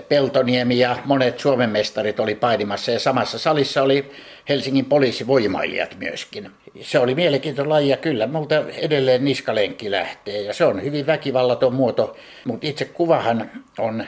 Peltoniemi 0.10 0.80
ja 0.80 0.98
monet 1.06 1.40
Suomen 1.40 1.70
mestarit 1.70 2.20
oli 2.20 2.36
painimassa. 2.36 2.92
Ja 2.92 3.00
samassa 3.00 3.40
salissa 3.40 3.82
oli 3.82 4.12
Helsingin 4.50 4.86
poliisivoimailijat 4.86 5.96
myöskin. 6.00 6.52
Se 6.82 7.00
oli 7.00 7.16
mielenkiintoinen 7.16 7.70
laji 7.70 7.90
ja 7.90 7.98
kyllä 7.98 8.28
multa 8.28 8.56
edelleen 8.78 9.26
niskalenkki 9.26 9.92
lähtee. 9.92 10.42
Ja 10.42 10.54
se 10.54 10.66
on 10.66 10.84
hyvin 10.84 11.08
väkivallaton 11.08 11.76
muoto, 11.76 12.18
mutta 12.46 12.68
itse 12.68 12.86
kuvahan 12.86 13.52
on 13.78 14.06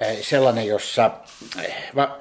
eh, 0.00 0.18
sellainen, 0.20 0.66
jossa 0.66 1.10
eh, 1.64 1.74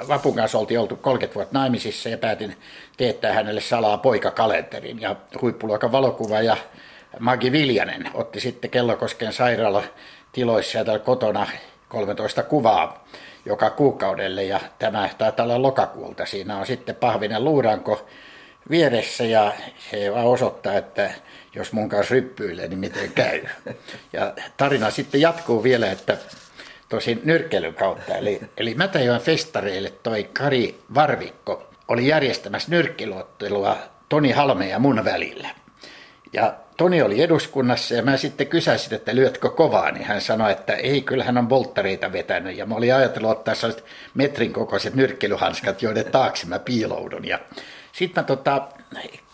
Vapun 0.07 0.35
kanssa 0.35 0.57
oltiin 0.57 0.79
oltu 0.79 0.95
30 0.95 1.35
vuotta 1.35 1.59
naimisissa 1.59 2.09
ja 2.09 2.17
päätin 2.17 2.55
teettää 2.97 3.33
hänelle 3.33 3.61
salaa 3.61 3.97
poikakalenterin. 3.97 5.01
Ja 5.01 5.15
huippuluokan 5.41 5.91
valokuva 5.91 6.41
ja 6.41 6.57
Magi 7.19 7.51
Viljanen 7.51 8.09
otti 8.13 8.39
sitten 8.39 8.69
Kellokosken 8.69 9.33
sairaala 9.33 9.83
tiloissa 10.31 10.77
ja 10.77 10.85
täällä 10.85 11.03
kotona 11.03 11.47
13 11.89 12.43
kuvaa 12.43 13.07
joka 13.45 13.69
kuukaudelle 13.69 14.43
ja 14.43 14.59
tämä 14.79 15.09
taitaa 15.17 15.43
olla 15.43 15.61
lokakuulta. 15.61 16.25
Siinä 16.25 16.57
on 16.57 16.65
sitten 16.65 16.95
pahvinen 16.95 17.43
luuranko 17.43 18.07
vieressä 18.69 19.23
ja 19.23 19.53
se 19.91 20.11
vaan 20.11 20.25
osoittaa, 20.25 20.73
että 20.73 21.11
jos 21.55 21.73
mun 21.73 21.89
kanssa 21.89 22.13
ryppyilee, 22.13 22.67
niin 22.67 22.79
miten 22.79 23.11
käy. 23.11 23.41
Ja 24.13 24.33
tarina 24.57 24.89
sitten 24.89 25.21
jatkuu 25.21 25.63
vielä, 25.63 25.91
että 25.91 26.17
tosin 26.89 27.21
nyrkkelyn 27.23 27.73
kautta. 27.73 28.15
Eli, 28.15 28.41
eli 28.57 28.75
Mätäjoen 28.75 29.21
festareille 29.21 29.93
toi 30.03 30.23
Kari 30.23 30.79
Varvikko 30.95 31.69
oli 31.87 32.07
järjestämässä 32.07 32.71
nyrkkiluottelua 32.71 33.77
Toni 34.09 34.31
Halme 34.31 34.67
ja 34.67 34.79
mun 34.79 35.05
välillä. 35.05 35.49
Ja 36.33 36.53
Toni 36.79 37.01
oli 37.01 37.21
eduskunnassa 37.21 37.95
ja 37.95 38.03
mä 38.03 38.17
sitten 38.17 38.47
kysäsin, 38.47 38.93
että 38.93 39.15
lyötkö 39.15 39.49
kovaa, 39.49 39.91
niin 39.91 40.05
hän 40.05 40.21
sanoi, 40.21 40.51
että 40.51 40.73
ei, 40.73 41.01
kyllä 41.01 41.23
hän 41.23 41.37
on 41.37 41.49
volttareita 41.49 42.11
vetänyt. 42.11 42.57
Ja 42.57 42.65
mä 42.65 42.75
olin 42.75 42.95
ajatellut 42.95 43.31
ottaa 43.31 43.55
sellaiset 43.55 43.85
metrin 44.13 44.53
kokoiset 44.53 44.95
nyrkkelyhanskat, 44.95 45.81
joiden 45.81 46.05
taakse 46.05 46.47
mä 46.47 46.59
piiloudun. 46.59 47.25
Ja 47.25 47.39
sitten 47.91 48.23
mä 48.23 48.27
tota, 48.27 48.67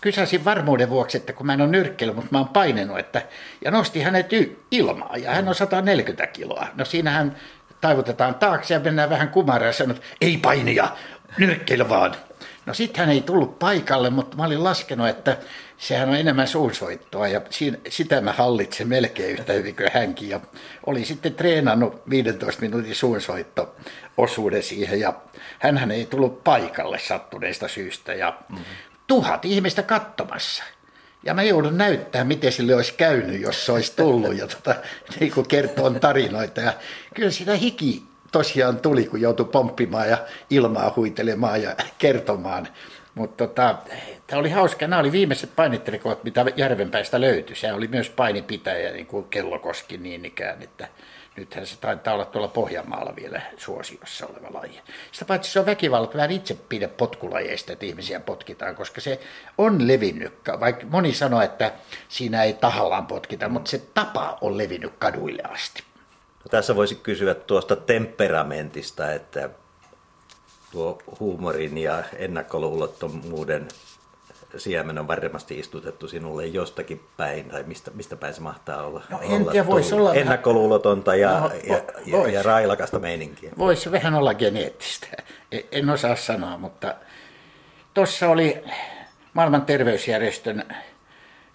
kysäsin 0.02 0.46
varmuuden 0.46 0.90
vuoksi, 0.90 1.18
että 1.18 1.34
kun 1.34 1.46
mä 1.46 1.54
en 1.54 1.62
ole 1.62 1.70
nyrkkely, 1.70 2.14
mutta 2.14 2.30
mä 2.32 2.38
oon 2.38 2.48
painenut, 2.48 3.00
että, 3.00 3.22
ja 3.66 3.72
nosti 3.72 4.02
hänet 4.02 4.34
y- 4.34 4.58
ilmaan, 4.72 5.24
ja 5.24 5.32
hän 5.32 5.48
on 5.48 5.56
140 5.56 6.28
kiloa. 6.28 6.68
No 6.76 6.86
siinähän 6.86 7.36
taivutetaan 7.82 8.36
taakse 8.36 8.74
ja 8.74 8.80
mennään 8.80 9.10
vähän 9.10 9.30
kumaraan 9.30 9.68
ja 9.70 9.74
sanoo, 9.74 9.96
että 9.96 10.08
ei 10.22 10.38
painia, 10.38 10.88
nyrkkely 11.38 11.90
vaan. 11.90 12.16
No 12.66 12.74
sitten 12.74 13.06
hän 13.06 13.16
ei 13.16 13.22
tullut 13.22 13.60
paikalle, 13.60 14.10
mutta 14.10 14.38
mä 14.38 14.46
olin 14.46 14.64
laskenut, 14.64 15.08
että 15.08 15.38
sehän 15.78 16.10
on 16.10 16.16
enemmän 16.16 16.48
suunsoittoa 16.48 17.28
ja 17.28 17.42
siinä, 17.50 17.78
sitä 17.90 18.22
mä 18.22 18.32
hallitsen 18.32 18.88
melkein 18.88 19.32
yhtä 19.32 19.54
hyvin 19.54 19.76
kuin 19.76 19.90
hänkin. 19.94 20.30
Ja 20.30 20.40
oli 20.86 21.06
sitten 21.06 21.34
treenannut 21.34 22.02
15 22.10 22.62
minuutin 22.62 22.96
suunsoitto 22.96 23.76
osuuden 24.18 24.64
siihen 24.64 25.00
ja 25.00 25.14
hän 25.60 25.92
ei 25.92 26.06
tullut 26.06 26.44
paikalle 26.44 27.00
sattuneesta 27.00 27.68
syystä 27.68 28.14
ja 28.14 28.38
mm-hmm. 28.50 28.66
tuhat 29.08 29.46
ihmistä 29.46 29.84
katsomassa. 29.84 30.64
Ja 31.24 31.34
mä 31.34 31.44
joudun 31.44 31.78
näyttämään, 31.78 32.28
miten 32.28 32.52
sille 32.52 32.76
olisi 32.76 32.94
käynyt, 32.94 33.42
jos 33.42 33.66
se 33.66 33.72
olisi 33.72 33.94
tullut 33.96 34.38
ja 34.38 34.48
tota, 34.48 34.76
niin 35.20 35.32
kuin 35.32 35.48
kertoo 35.48 35.90
tarinoita. 35.90 36.62
Ja 36.62 36.74
kyllä 37.14 37.32
sitä 37.32 37.56
hiki 37.56 38.04
tosiaan 38.32 38.80
tuli, 38.80 39.06
kun 39.06 39.22
joutui 39.22 39.46
pomppimaan 39.46 40.10
ja 40.10 40.18
ilmaa 40.50 40.94
huitelemaan 40.96 41.62
ja 41.62 41.76
kertomaan. 41.98 42.68
Mutta 43.16 43.48
tota, 43.48 43.78
tämä 44.28 44.40
oli 44.40 44.50
hauska. 44.50 44.88
Nämä 44.88 45.00
oli 45.00 45.12
viimeiset 45.12 45.56
painittelikoot, 45.56 46.24
mitä 46.24 46.46
Järvenpäistä 46.56 47.22
löytyi. 47.22 47.56
Se 47.56 47.74
oli 47.74 47.88
myös 47.88 48.10
painipitäjä, 48.10 48.92
niin 48.92 49.06
kuin 49.06 49.26
Kellokoski 49.30 49.98
niin 49.98 50.26
ikään, 50.26 50.62
että 50.62 50.88
nythän 51.36 51.68
se 51.68 51.78
taitaa 51.78 52.14
olla 52.14 52.26
tuolla 52.26 52.48
Pohjanmaalla 52.48 53.16
vielä 53.16 53.42
suosiossa 53.58 54.28
oleva 54.28 54.60
laji. 54.60 54.82
Sitä 55.12 55.26
paitsi 55.26 55.52
se 55.52 55.60
on 55.60 55.66
väkivalta, 55.66 56.18
mä 56.18 56.26
itse 56.26 56.58
pidä 56.70 56.88
potkulajeista, 56.88 57.74
että 57.74 57.86
ihmisiä 57.86 58.20
potkitaan, 58.20 58.76
koska 58.76 59.02
se 59.02 59.20
on 59.58 59.88
levinnyt, 59.88 60.34
vaikka 60.60 60.86
moni 60.86 61.14
sanoo, 61.14 61.42
että 61.42 61.72
siinä 62.10 62.44
ei 62.44 62.54
tahallaan 62.54 63.08
potkita, 63.08 63.50
mutta 63.50 63.72
se 63.72 63.82
tapa 63.94 64.38
on 64.42 64.58
levinnyt 64.58 64.94
kaduille 65.00 65.44
asti. 65.44 65.84
No, 66.44 66.50
tässä 66.50 66.76
voisi 66.76 66.96
kysyä 66.96 67.36
tuosta 67.36 67.76
temperamentista, 67.76 69.12
että 69.12 69.50
tuo 70.72 70.98
huumorin 71.20 71.78
ja 71.78 72.04
ennakkoluulottomuuden 72.18 73.68
siemen 74.58 75.00
on 75.00 75.08
varmasti 75.08 75.60
istutettu 75.60 76.08
sinulle 76.08 76.46
jostakin 76.46 77.02
päin, 77.18 77.50
tai 77.50 77.64
mistä, 77.64 77.92
mistä 77.94 78.16
päin 78.16 78.34
se 78.34 78.42
mahtaa 78.42 78.84
olla? 78.84 79.04
No 79.10 79.20
en 79.22 79.46
tiedä, 79.46 79.68
voisi 79.68 79.96
olla 79.96 80.14
Ennakkoluulotonta 80.14 81.16
ja, 81.16 81.40
no, 81.40 81.52
ja, 81.68 81.82
ja, 82.06 82.28
ja 82.28 82.44
railakasta 82.44 83.00
meininkiä. 83.00 83.52
Voisi 83.58 83.92
vähän 83.92 84.16
olla 84.16 84.34
geneettistä, 84.34 85.08
en 85.72 85.90
osaa 85.90 86.16
sanoa, 86.16 86.58
mutta 86.58 86.96
tuossa 87.94 88.30
oli 88.30 88.64
maailman 89.34 89.62
terveysjärjestön 89.62 90.64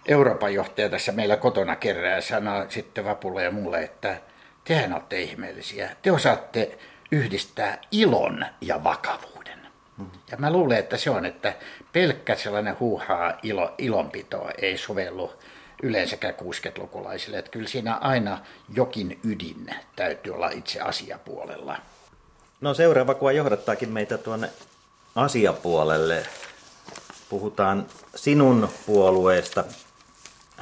Euroopan 0.05 0.53
johtaja 0.53 0.89
tässä 0.89 1.11
meillä 1.11 1.37
kotona 1.37 1.75
kerran 1.75 2.11
ja 2.11 2.21
sanoi 2.21 2.65
sitten 2.69 3.05
Vapulle 3.05 3.43
ja 3.43 3.51
mulle, 3.51 3.83
että 3.83 4.17
tehän 4.63 4.93
olette 4.93 5.21
ihmeellisiä. 5.21 5.89
Te 6.01 6.11
osaatte 6.11 6.77
yhdistää 7.11 7.77
ilon 7.91 8.45
ja 8.61 8.83
vakavuuden. 8.83 9.59
Ja 10.31 10.37
mä 10.37 10.51
luulen, 10.51 10.77
että 10.77 10.97
se 10.97 11.09
on, 11.09 11.25
että 11.25 11.53
pelkkä 11.93 12.35
sellainen 12.35 12.79
huuhaa 12.79 13.33
ilo, 13.43 13.73
ilonpito 13.77 14.49
ei 14.61 14.77
sovellu 14.77 15.31
yleensäkään 15.83 16.33
60-lukulaisille. 16.33 17.37
Että 17.37 17.51
kyllä 17.51 17.67
siinä 17.67 17.95
aina 17.95 18.39
jokin 18.73 19.19
ydin 19.23 19.75
täytyy 19.95 20.33
olla 20.33 20.49
itse 20.49 20.79
asiapuolella. 20.79 21.77
No 22.61 22.73
seuraava 22.73 23.13
kuva 23.13 23.31
johdattaakin 23.31 23.89
meitä 23.89 24.17
tuonne 24.17 24.49
asiapuolelle. 25.15 26.23
Puhutaan 27.29 27.85
sinun 28.15 28.69
puolueesta, 28.85 29.63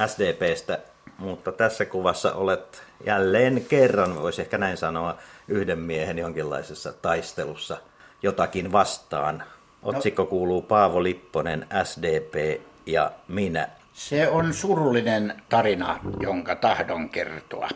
SDPstä, 0.08 0.80
mutta 1.18 1.52
tässä 1.52 1.86
kuvassa 1.86 2.34
olet 2.34 2.84
jälleen 3.06 3.65
kerran, 3.65 4.22
voisi 4.22 4.42
ehkä 4.42 4.58
näin 4.58 4.78
sanoa, 4.78 5.18
yhden 5.48 5.80
miehen 5.80 6.20
jonkinlaisessa 6.20 6.94
taistelussa 6.94 7.78
jotakin 8.24 8.72
vastaan. 8.72 9.44
Otsikko 9.84 10.26
kuuluu 10.26 10.62
Paavo 10.62 11.04
Lipponen, 11.04 11.68
SDP 11.84 12.62
ja 12.86 13.12
minä. 13.28 13.68
Se 13.94 14.28
on 14.28 14.54
surullinen 14.54 15.42
tarina, 15.50 16.00
jonka 16.20 16.56
tahdon 16.56 17.10
kertoa. 17.10 17.70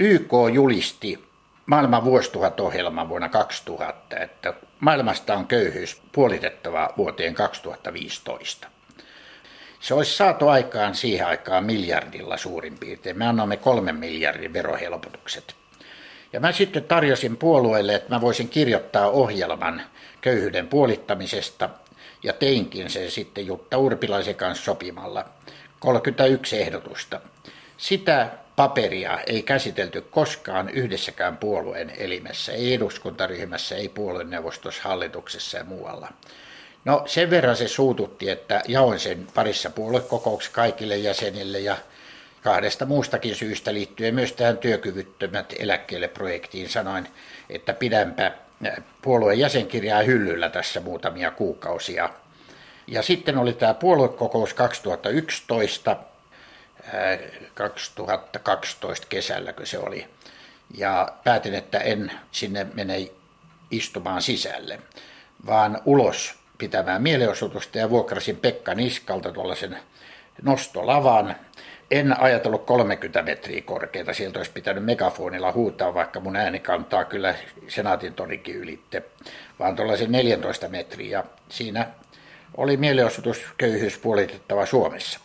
YK 0.00 0.30
julisti 0.52 1.24
maailman 1.66 2.04
vuosituhatohjelma 2.04 3.08
vuonna 3.08 3.28
2000, 3.28 4.16
että 4.16 4.54
maailmasta 4.80 5.34
on 5.34 5.46
köyhyys 5.46 6.02
puolitettava 6.12 6.90
vuoteen 6.96 7.34
2015. 7.34 8.68
Se 9.80 9.94
olisi 9.94 10.16
saatu 10.16 10.48
aikaan 10.48 10.94
siihen 10.94 11.26
aikaan 11.26 11.64
miljardilla 11.64 12.36
suurin 12.36 12.78
piirtein. 12.78 13.18
Me 13.18 13.26
annamme 13.26 13.56
kolmen 13.56 13.96
miljardin 13.96 14.52
verohelpotukset. 14.52 15.54
Ja 16.32 16.40
mä 16.40 16.52
sitten 16.52 16.84
tarjosin 16.84 17.36
puolueelle, 17.36 17.94
että 17.94 18.14
mä 18.14 18.20
voisin 18.20 18.48
kirjoittaa 18.48 19.08
ohjelman 19.08 19.82
köyhyyden 20.26 20.68
puolittamisesta 20.68 21.70
ja 22.22 22.32
teinkin 22.32 22.90
sen 22.90 23.10
sitten 23.10 23.46
Jutta 23.46 23.78
Urpilaisen 23.78 24.34
kanssa 24.34 24.64
sopimalla 24.64 25.24
31 25.80 26.60
ehdotusta. 26.60 27.20
Sitä 27.76 28.30
paperia 28.56 29.18
ei 29.26 29.42
käsitelty 29.42 30.00
koskaan 30.00 30.68
yhdessäkään 30.68 31.36
puolueen 31.36 31.92
elimessä, 31.98 32.52
ei 32.52 32.74
eduskuntaryhmässä, 32.74 33.76
ei 33.76 33.88
puolueneuvostossa, 33.88 34.82
hallituksessa 34.84 35.58
ja 35.58 35.64
muualla. 35.64 36.12
No 36.84 37.02
sen 37.06 37.30
verran 37.30 37.56
se 37.56 37.68
suututti, 37.68 38.30
että 38.30 38.62
jaoin 38.68 39.00
sen 39.00 39.26
parissa 39.34 39.70
puoluekokouksessa 39.70 40.54
kaikille 40.54 40.96
jäsenille 40.96 41.58
ja 41.58 41.76
kahdesta 42.46 42.86
muustakin 42.86 43.34
syystä 43.34 43.74
liittyen 43.74 44.14
myös 44.14 44.32
tähän 44.32 44.58
työkyvyttömät 44.58 45.54
eläkkeelle 45.58 46.08
projektiin 46.08 46.68
sanoin, 46.68 47.08
että 47.50 47.72
pidänpä 47.72 48.32
puolueen 49.02 49.38
jäsenkirjaa 49.38 50.02
hyllyllä 50.02 50.48
tässä 50.48 50.80
muutamia 50.80 51.30
kuukausia. 51.30 52.10
Ja 52.86 53.02
sitten 53.02 53.38
oli 53.38 53.52
tämä 53.52 53.74
puoluekokous 53.74 54.54
2011, 54.54 55.96
2012 57.54 59.06
kesälläkö 59.08 59.66
se 59.66 59.78
oli. 59.78 60.06
Ja 60.74 61.12
päätin, 61.24 61.54
että 61.54 61.78
en 61.78 62.12
sinne 62.32 62.66
mene 62.74 63.10
istumaan 63.70 64.22
sisälle, 64.22 64.78
vaan 65.46 65.82
ulos 65.84 66.34
pitämään 66.58 67.02
mielenosoitusta 67.02 67.78
ja 67.78 67.90
vuokrasin 67.90 68.36
Pekka 68.36 68.74
Niskalta 68.74 69.32
tuollaisen 69.32 69.78
nostolavan. 70.42 71.36
En 71.90 72.20
ajatellut 72.20 72.66
30 72.66 73.22
metriä 73.22 73.62
korkeita, 73.62 74.14
sieltä 74.14 74.38
olisi 74.38 74.50
pitänyt 74.52 74.84
megafonilla 74.84 75.52
huutaa, 75.52 75.94
vaikka 75.94 76.20
mun 76.20 76.36
ääni 76.36 76.58
kantaa 76.58 77.04
kyllä 77.04 77.34
senaatin 77.68 78.14
torikin 78.14 78.56
ylitte, 78.56 79.02
vaan 79.58 79.76
tuollaisen 79.76 80.12
14 80.12 80.68
metriä. 80.68 81.24
Siinä 81.48 81.86
oli 82.56 82.76
mielenosoitus 82.76 83.44
köyhyys 83.58 83.98
puolitettava 83.98 84.66
Suomessa. 84.66 85.20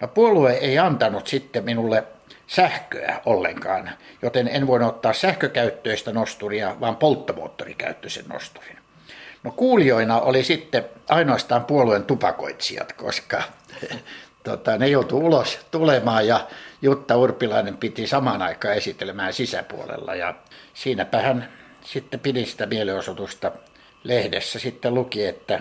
No 0.00 0.08
puolue 0.08 0.52
ei 0.52 0.78
antanut 0.78 1.26
sitten 1.26 1.64
minulle 1.64 2.04
sähköä 2.46 3.20
ollenkaan, 3.24 3.90
joten 4.22 4.48
en 4.48 4.66
voinut 4.66 4.88
ottaa 4.88 5.12
sähkökäyttöistä 5.12 6.12
nosturia, 6.12 6.76
vaan 6.80 6.96
polttomoottorikäyttöisen 6.96 8.24
nosturin. 8.32 8.78
No 9.42 9.50
kuulijoina 9.50 10.20
oli 10.20 10.44
sitten 10.44 10.84
ainoastaan 11.08 11.64
puolueen 11.64 12.04
tupakoitsijat, 12.04 12.92
koska 12.92 13.42
tota, 14.50 14.78
ne 14.78 14.88
joutui 14.88 15.20
ulos 15.20 15.58
tulemaan 15.70 16.26
ja 16.26 16.46
Jutta 16.82 17.16
Urpilainen 17.16 17.76
piti 17.76 18.06
samaan 18.06 18.42
aikaan 18.42 18.74
esittelemään 18.74 19.32
sisäpuolella 19.32 20.14
ja 20.14 20.34
siinäpä 20.74 21.22
hän 21.22 21.48
sitten 21.84 22.20
pidi 22.20 22.46
sitä 22.46 22.66
mielenosoitusta 22.66 23.52
lehdessä 24.04 24.58
sitten 24.58 24.94
luki, 24.94 25.26
että 25.26 25.60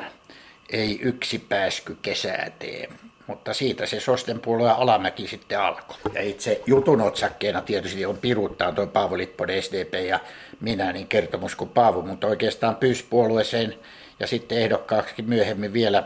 ei 0.70 1.00
yksi 1.02 1.40
pääsky 1.40 1.98
kesää 2.02 2.52
tee. 2.60 2.90
Mutta 3.28 3.54
siitä 3.54 3.86
se 3.86 4.00
Sosten 4.00 4.40
puolueen 4.40 4.76
alamäki 4.76 5.28
sitten 5.28 5.60
alkoi. 5.60 5.98
Ja 6.14 6.22
itse 6.22 6.62
jutun 6.66 7.02
otsakkeena 7.02 7.62
tietysti 7.62 8.06
on 8.06 8.18
piruuttaa 8.18 8.72
tuo 8.72 8.88
Paavo 8.88 9.18
Lipponen 9.18 9.64
SDP 9.64 9.94
ja 10.08 10.20
minä, 10.60 10.92
niin 10.94 11.08
kertomus 11.08 11.56
kuin 11.56 11.70
Paavo, 11.70 12.02
mutta 12.02 12.28
oikeastaan 12.28 12.76
pyyspuolueeseen 12.76 13.76
ja 14.20 14.28
sitten 14.28 14.58
ehdokkaaksi 14.58 15.22
myöhemmin 15.22 15.74
vielä, 15.74 16.04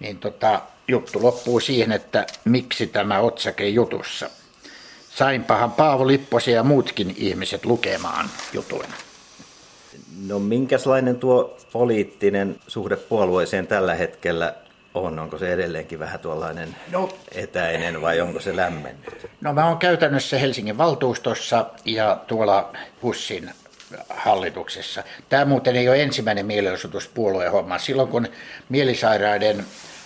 niin 0.00 0.18
tota, 0.18 0.62
juttu 0.88 1.22
loppuu 1.22 1.60
siihen, 1.60 1.92
että 1.92 2.26
miksi 2.44 2.86
tämä 2.86 3.18
otsake 3.18 3.68
jutussa. 3.68 4.30
Sainpahan 5.10 5.72
Paavo 5.72 6.06
Lipposen 6.06 6.54
ja 6.54 6.62
muutkin 6.62 7.14
ihmiset 7.16 7.64
lukemaan 7.64 8.30
jutun. 8.52 8.84
No 10.26 10.38
minkälainen 10.38 11.16
tuo 11.16 11.56
poliittinen 11.72 12.56
suhde 12.66 12.96
puolueeseen 12.96 13.66
tällä 13.66 13.94
hetkellä 13.94 14.54
on? 14.94 15.18
Onko 15.18 15.38
se 15.38 15.52
edelleenkin 15.52 15.98
vähän 15.98 16.20
tuollainen 16.20 16.76
no, 16.90 17.08
etäinen 17.32 18.02
vai 18.02 18.20
onko 18.20 18.40
se 18.40 18.56
lämmennyt? 18.56 19.26
No 19.40 19.52
mä 19.52 19.68
oon 19.68 19.78
käytännössä 19.78 20.38
Helsingin 20.38 20.78
valtuustossa 20.78 21.66
ja 21.84 22.20
tuolla 22.26 22.72
Hussin 23.02 23.50
hallituksessa. 24.08 25.02
Tämä 25.28 25.44
muuten 25.44 25.76
ei 25.76 25.88
ole 25.88 26.02
ensimmäinen 26.02 26.46
mielenosoitus 26.46 27.08
puolueen 27.08 27.52
homma. 27.52 27.78
Silloin 27.78 28.08
kun 28.08 28.28
mielisairaiden 28.68 29.64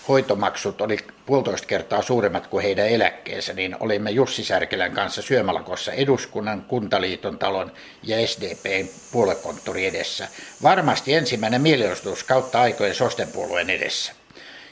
hoitomaksut 0.08 0.80
oli 0.80 0.96
puolitoista 1.26 1.66
kertaa 1.66 2.02
suuremmat 2.02 2.46
kuin 2.46 2.62
heidän 2.62 2.88
eläkkeensä, 2.88 3.52
niin 3.52 3.76
olimme 3.80 4.10
Jussi 4.10 4.44
Särkelän 4.44 4.92
kanssa 4.92 5.22
syömälakossa 5.22 5.92
eduskunnan, 5.92 6.62
kuntaliiton 6.62 7.38
talon 7.38 7.72
ja 8.02 8.26
SDPn 8.26 8.88
puoluekonttori 9.12 9.86
edessä. 9.86 10.28
Varmasti 10.62 11.14
ensimmäinen 11.14 11.62
mielenosoitus 11.62 12.24
kautta 12.24 12.60
aikojen 12.60 12.94
sostenpuolueen 12.94 13.70
edessä. 13.70 14.12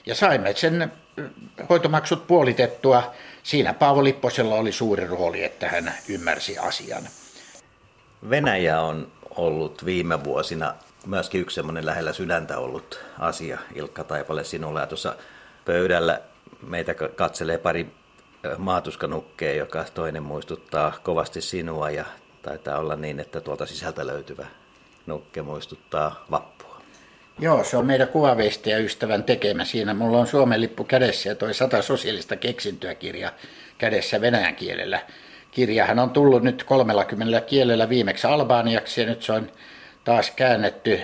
Ja 0.07 0.14
saimme 0.14 0.55
sen 0.57 0.92
hoitomaksut 1.68 2.27
puolitettua. 2.27 3.14
Siinä 3.42 3.75
Paavo 3.75 4.05
Lipposella 4.05 4.55
oli 4.55 4.73
suuri 4.73 5.07
rooli, 5.07 5.44
että 5.44 5.68
hän 5.68 5.94
ymmärsi 6.09 6.59
asian. 6.59 7.09
Venäjä 8.30 8.80
on 8.80 9.12
ollut 9.30 9.85
viime 9.85 10.24
vuosina 10.24 10.74
myöskin 11.06 11.40
yksi 11.40 11.54
semmoinen 11.54 11.87
lähellä 11.87 12.12
sydäntä 12.12 12.59
ollut 12.59 13.04
asia, 13.18 13.59
Ilkka 13.74 14.04
Taipale, 14.04 14.44
sinulla. 14.44 14.80
Ja 14.80 14.87
tuossa 14.87 15.16
pöydällä 15.64 16.20
meitä 16.62 16.94
katselee 16.94 17.59
pari 17.59 17.87
maatuskanukkeja, 18.59 19.54
joka 19.54 19.85
toinen 19.94 20.22
muistuttaa 20.22 20.98
kovasti 21.02 21.40
sinua 21.40 21.90
ja 21.90 22.04
taitaa 22.42 22.78
olla 22.78 22.96
niin, 22.96 23.20
että 23.20 23.40
tuolta 23.40 23.66
sisältä 23.66 24.06
löytyvä 24.06 24.46
nukke 25.06 25.42
muistuttaa 25.42 26.24
vappua. 26.30 26.80
Joo, 27.38 27.64
se 27.64 27.76
on 27.76 27.87
meidän 27.87 28.09
kuvaveistäjä 28.09 28.78
ystävän 28.78 29.24
tekemä. 29.24 29.64
Siinä 29.64 29.94
mulla 29.94 30.18
on 30.18 30.26
Suomen 30.26 30.61
lippu 30.61 30.85
kädessä 30.85 31.28
ja 31.28 31.35
toi 31.35 31.54
sata 31.54 31.83
sosiaalista 31.83 32.37
keksintöä 32.37 32.94
kirja 32.94 33.33
kädessä 33.78 34.20
venäjän 34.20 34.56
kielellä. 34.56 35.00
Kirjahan 35.51 35.99
on 35.99 36.11
tullut 36.11 36.43
nyt 36.43 36.65
30 36.65 37.41
kielellä 37.41 37.89
viimeksi 37.89 38.27
albaaniaksi 38.27 39.01
ja 39.01 39.07
nyt 39.07 39.23
se 39.23 39.33
on 39.33 39.51
taas 40.05 40.31
käännetty 40.31 41.01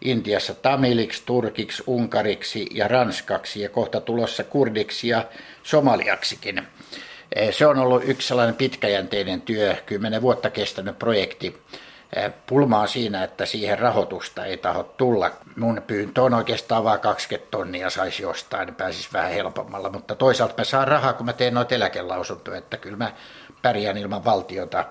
Intiassa 0.00 0.54
tamiliksi, 0.54 1.22
turkiksi, 1.26 1.82
unkariksi 1.86 2.66
ja 2.74 2.88
ranskaksi 2.88 3.60
ja 3.60 3.68
kohta 3.68 4.00
tulossa 4.00 4.44
kurdiksi 4.44 5.08
ja 5.08 5.24
somaliaksikin. 5.62 6.62
Eh, 7.36 7.54
se 7.54 7.66
on 7.66 7.78
ollut 7.78 8.02
yksi 8.06 8.28
sellainen 8.28 8.54
pitkäjänteinen 8.54 9.40
työ, 9.40 9.76
kymmenen 9.86 10.22
vuotta 10.22 10.50
kestänyt 10.50 10.98
projekti. 10.98 11.62
Eh, 12.16 12.32
pulma 12.46 12.80
on 12.80 12.88
siinä, 12.88 13.24
että 13.24 13.46
siihen 13.46 13.78
rahoitusta 13.78 14.44
ei 14.44 14.56
taho 14.56 14.82
tulla. 14.82 15.30
Mun 15.56 15.82
pyyntö 15.86 16.22
on 16.22 16.34
oikeastaan 16.34 16.84
vain 16.84 17.00
20 17.00 17.50
tonnia 17.50 17.90
saisi 17.90 18.22
jostain, 18.22 18.66
niin 18.66 18.74
pääsisi 18.74 19.08
vähän 19.12 19.32
helpommalla. 19.32 19.90
Mutta 19.90 20.14
toisaalta 20.14 20.54
mä 20.58 20.64
saan 20.64 20.88
rahaa, 20.88 21.12
kun 21.12 21.26
mä 21.26 21.32
teen 21.32 21.54
noita 21.54 21.74
eläkelausuntoja, 21.74 22.58
että 22.58 22.76
kyllä 22.76 22.96
mä 22.96 23.12
pärjään 23.62 23.98
ilman 23.98 24.24
valtiota 24.24 24.84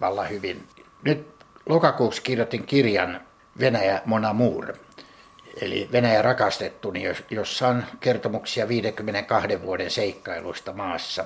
vallan 0.00 0.30
hyvin. 0.30 0.68
Nyt 1.02 1.26
lokakuussa 1.68 2.22
kirjoitin 2.22 2.66
kirjan 2.66 3.20
Venäjä 3.60 4.02
Mon 4.04 4.24
Amour, 4.24 4.72
eli 5.60 5.88
Venäjä 5.92 6.22
rakastettu, 6.22 6.90
niin 6.90 7.16
jossa 7.30 7.68
on 7.68 7.84
kertomuksia 8.00 8.68
52 8.68 9.62
vuoden 9.62 9.90
seikkailuista 9.90 10.72
maassa. 10.72 11.24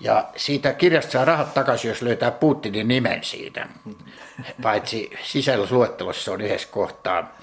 Ja 0.00 0.28
siitä 0.36 0.72
kirjasta 0.72 1.12
saa 1.12 1.24
rahat 1.24 1.54
takaisin, 1.54 1.88
jos 1.88 2.02
löytää 2.02 2.30
Putinin 2.30 2.88
nimen 2.88 3.24
siitä. 3.24 3.66
Paitsi 4.62 5.10
sisällysluettelossa 5.22 6.32
on 6.32 6.40
yhdessä 6.40 6.68
kohtaa 6.70 7.36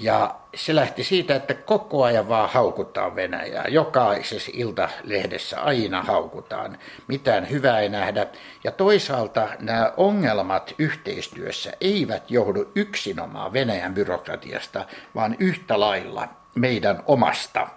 ja 0.00 0.34
se 0.54 0.74
lähti 0.74 1.04
siitä, 1.04 1.34
että 1.34 1.54
koko 1.54 2.04
ajan 2.04 2.28
vaan 2.28 2.48
haukutaan 2.48 3.16
Venäjää. 3.16 3.64
Jokaisessa 3.68 4.50
iltalehdessä 4.54 5.60
aina 5.60 6.02
haukutaan. 6.02 6.78
Mitään 7.08 7.50
hyvää 7.50 7.80
ei 7.80 7.88
nähdä. 7.88 8.26
Ja 8.64 8.72
toisaalta 8.72 9.48
nämä 9.58 9.92
ongelmat 9.96 10.74
yhteistyössä 10.78 11.72
eivät 11.80 12.30
johdu 12.30 12.72
yksinomaan 12.74 13.52
Venäjän 13.52 13.94
byrokratiasta, 13.94 14.86
vaan 15.14 15.36
yhtä 15.38 15.80
lailla 15.80 16.28
meidän 16.54 17.02
omasta 17.06 17.68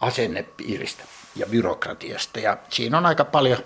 asennepiiristä 0.00 1.04
ja 1.36 1.46
byrokratiasta. 1.46 2.40
Ja 2.40 2.56
siinä 2.68 2.98
on 2.98 3.06
aika 3.06 3.24
paljon 3.24 3.58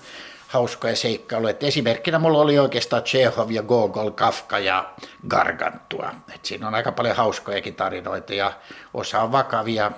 hauskoja 0.54 0.96
seikkailuja. 0.96 1.50
Et 1.50 1.62
esimerkkinä 1.62 2.18
mulla 2.18 2.38
oli 2.38 2.58
oikeastaan 2.58 3.02
Chekhov 3.02 3.50
ja 3.50 3.62
Gogol, 3.62 4.10
Kafka 4.10 4.58
ja 4.58 4.90
Gargantua. 5.28 6.10
Et 6.34 6.44
siinä 6.44 6.68
on 6.68 6.74
aika 6.74 6.92
paljon 6.92 7.16
hauskojakin 7.16 7.74
tarinoita 7.74 8.34
ja 8.34 8.52
osa 8.94 9.20
on 9.20 9.32
vakavia. 9.32 9.92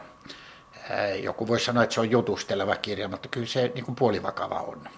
Joku 1.22 1.48
voi 1.48 1.60
sanoa, 1.60 1.82
että 1.82 1.94
se 1.94 2.00
on 2.00 2.10
jutusteleva 2.10 2.76
kirja, 2.76 3.08
mutta 3.08 3.28
kyllä 3.28 3.46
se 3.46 3.72
niin 3.74 3.84
kuin 3.84 3.96
puolivakava 3.96 4.60
on. 4.60 4.88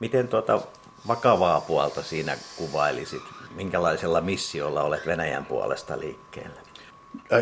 Miten 0.00 0.28
tuota 0.28 0.60
vakavaa 1.08 1.60
puolta 1.60 2.02
siinä 2.02 2.36
kuvailisit? 2.56 3.22
Minkälaisella 3.54 4.20
missiolla 4.20 4.82
olet 4.82 5.06
Venäjän 5.06 5.46
puolesta 5.46 5.98
liikkeellä? 5.98 6.60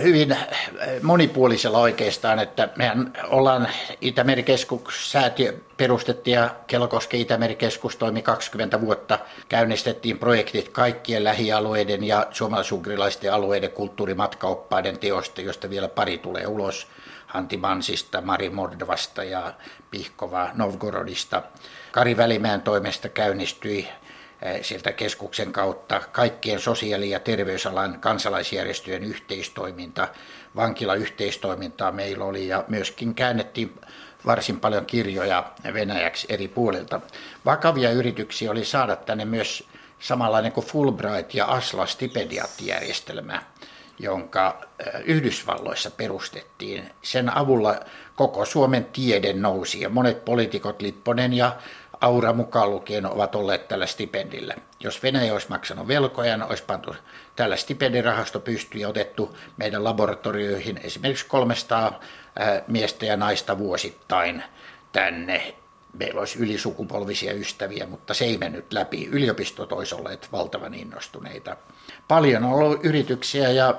Hyvin 0.02 0.36
monipuolisella 1.02 1.78
oikeastaan, 1.78 2.38
että 2.38 2.68
mehän 2.76 3.12
ollaan 3.28 3.68
Itämerikeskus 4.00 5.12
säätiö 5.12 5.54
perustettiin 5.76 6.34
ja 6.34 6.50
Kelkoske 6.66 7.16
Itämerikeskus 7.16 7.96
toimi 7.96 8.22
20 8.22 8.80
vuotta. 8.80 9.18
Käynnistettiin 9.48 10.18
projektit 10.18 10.68
kaikkien 10.68 11.24
lähialueiden 11.24 12.04
ja 12.04 12.26
suomalaisugrilaisten 12.30 13.32
alueiden 13.32 13.70
kulttuurimatkaoppaiden 13.70 14.98
teosta, 14.98 15.40
josta 15.40 15.70
vielä 15.70 15.88
pari 15.88 16.18
tulee 16.18 16.46
ulos. 16.46 16.86
Hantimansista, 17.26 18.20
Mari 18.20 18.50
Mordvasta 18.50 19.24
ja 19.24 19.52
Pihkova 19.90 20.50
Novgorodista. 20.54 21.42
Kari 21.92 22.16
Välimäen 22.16 22.62
toimesta 22.62 23.08
käynnistyi 23.08 23.88
sieltä 24.62 24.92
keskuksen 24.92 25.52
kautta 25.52 26.00
kaikkien 26.12 26.60
sosiaali- 26.60 27.10
ja 27.10 27.20
terveysalan 27.20 28.00
kansalaisjärjestöjen 28.00 29.04
yhteistoiminta, 29.04 30.08
vankilayhteistoimintaa 30.56 31.92
meillä 31.92 32.24
oli 32.24 32.48
ja 32.48 32.64
myöskin 32.68 33.14
käännettiin 33.14 33.72
varsin 34.26 34.60
paljon 34.60 34.86
kirjoja 34.86 35.52
venäjäksi 35.74 36.26
eri 36.30 36.48
puolilta. 36.48 37.00
Vakavia 37.44 37.90
yrityksiä 37.90 38.50
oli 38.50 38.64
saada 38.64 38.96
tänne 38.96 39.24
myös 39.24 39.68
samanlainen 39.98 40.52
kuin 40.52 40.66
Fulbright 40.66 41.34
ja 41.34 41.46
Asla 41.46 41.86
stipendiaattijärjestelmä, 41.86 43.42
jonka 43.98 44.60
eh, 44.78 45.00
Yhdysvalloissa 45.04 45.90
perustettiin. 45.90 46.90
Sen 47.02 47.36
avulla 47.36 47.80
koko 48.16 48.44
Suomen 48.44 48.84
tiede 48.84 49.32
nousi 49.32 49.80
ja 49.80 49.88
monet 49.88 50.24
poliitikot, 50.24 50.82
Lipponen 50.82 51.32
ja 51.32 51.56
Aura 52.02 52.32
mukaan 52.32 52.70
lukien 52.70 53.06
ovat 53.06 53.34
olleet 53.34 53.68
tällä 53.68 53.86
stipendillä. 53.86 54.54
Jos 54.80 55.02
Venäjä 55.02 55.32
olisi 55.32 55.48
maksanut 55.48 55.88
velkoja, 55.88 56.46
olisi 56.46 56.64
pantu 56.64 56.94
tällä 57.36 57.56
stipendirahasto 57.56 58.40
pystyyn 58.40 58.82
ja 58.82 58.88
otettu 58.88 59.36
meidän 59.56 59.84
laboratorioihin 59.84 60.80
esimerkiksi 60.82 61.26
300 61.26 62.00
miestä 62.66 63.06
ja 63.06 63.16
naista 63.16 63.58
vuosittain 63.58 64.42
tänne. 64.92 65.54
Meillä 65.92 66.18
olisi 66.18 66.38
ylisukupolvisia 66.38 67.32
ystäviä, 67.32 67.86
mutta 67.86 68.14
se 68.14 68.24
ei 68.24 68.38
mennyt 68.38 68.72
läpi. 68.72 69.08
Yliopistot 69.12 69.72
olisivat 69.72 70.00
olleet 70.00 70.28
valtavan 70.32 70.74
innostuneita. 70.74 71.56
Paljon 72.08 72.44
on 72.44 72.52
ollut 72.52 72.84
yrityksiä 72.84 73.50
ja 73.50 73.74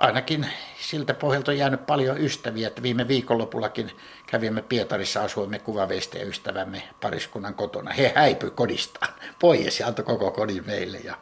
ainakin 0.00 0.46
siltä 0.80 1.14
pohjalta 1.14 1.50
on 1.50 1.58
jäänyt 1.58 1.86
paljon 1.86 2.18
ystäviä, 2.20 2.68
että 2.68 2.82
viime 2.82 3.08
viikonlopullakin 3.08 3.90
kävimme 4.26 4.62
Pietarissa, 4.62 5.22
asuimme 5.22 5.58
kuvaveisten 5.58 6.28
ystävämme 6.28 6.82
pariskunnan 7.00 7.54
kotona. 7.54 7.92
He 7.92 8.12
häipy 8.14 8.50
kodistaan 8.50 9.14
pois 9.38 9.80
ja 9.80 9.86
antoi 9.86 10.04
koko 10.04 10.30
kodin 10.30 10.66
meille 10.66 10.98
ja 10.98 11.16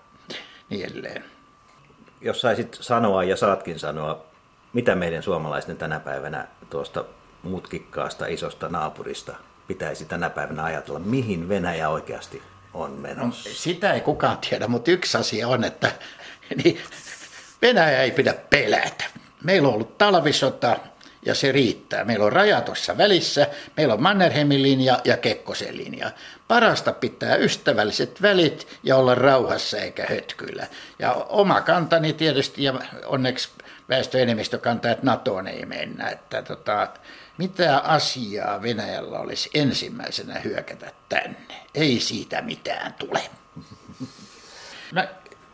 niin 0.70 0.86
edelleen. 0.86 1.24
Jos 2.20 2.40
saisit 2.40 2.78
sanoa 2.80 3.24
ja 3.24 3.36
saatkin 3.36 3.78
sanoa, 3.78 4.24
mitä 4.72 4.94
meidän 4.94 5.22
suomalaisten 5.22 5.76
tänä 5.76 6.00
päivänä 6.00 6.48
tuosta 6.70 7.04
mutkikkaasta 7.42 8.26
isosta 8.26 8.68
naapurista 8.68 9.34
pitäisi 9.68 10.04
tänä 10.04 10.30
päivänä 10.30 10.64
ajatella, 10.64 10.98
mihin 10.98 11.48
Venäjä 11.48 11.88
oikeasti 11.88 12.42
on 12.74 12.90
menossa? 12.90 13.48
No, 13.48 13.54
sitä 13.54 13.92
ei 13.92 14.00
kukaan 14.00 14.38
tiedä, 14.38 14.68
mutta 14.68 14.90
yksi 14.90 15.18
asia 15.18 15.48
on, 15.48 15.64
että 15.64 15.92
niin 16.64 16.80
Venäjä 17.62 18.02
ei 18.02 18.10
pidä 18.10 18.34
pelätä. 18.50 19.04
Meillä 19.44 19.68
on 19.68 19.74
ollut 19.74 19.98
talvisota 19.98 20.76
ja 21.26 21.34
se 21.34 21.52
riittää. 21.52 22.04
Meillä 22.04 22.24
on 22.24 22.32
raja 22.32 22.60
tuossa 22.60 22.98
välissä, 22.98 23.46
meillä 23.76 23.94
on 23.94 24.02
Mannerheimin 24.02 24.62
linja 24.62 25.00
ja 25.04 25.16
Kekkosen 25.16 25.76
linja. 25.76 26.10
Parasta 26.48 26.92
pitää 26.92 27.36
ystävälliset 27.36 28.22
välit 28.22 28.68
ja 28.82 28.96
olla 28.96 29.14
rauhassa 29.14 29.78
eikä 29.78 30.06
hötkyillä. 30.10 30.66
Ja 30.98 31.12
oma 31.14 31.60
kantani 31.60 32.12
tietysti, 32.12 32.64
ja 32.64 32.74
onneksi 33.06 33.48
väestöenemmistö 33.88 34.58
kantaa, 34.58 34.90
että 34.90 35.06
NATOon 35.06 35.48
ei 35.48 35.66
mennä. 35.66 36.08
Että 36.08 36.42
tota, 36.42 36.88
mitä 37.38 37.78
asiaa 37.78 38.62
Venäjällä 38.62 39.18
olisi 39.18 39.50
ensimmäisenä 39.54 40.40
hyökätä 40.40 40.92
tänne? 41.08 41.36
Ei 41.74 42.00
siitä 42.00 42.42
mitään 42.42 42.94
tule. 42.94 43.20
Mä 44.92 45.08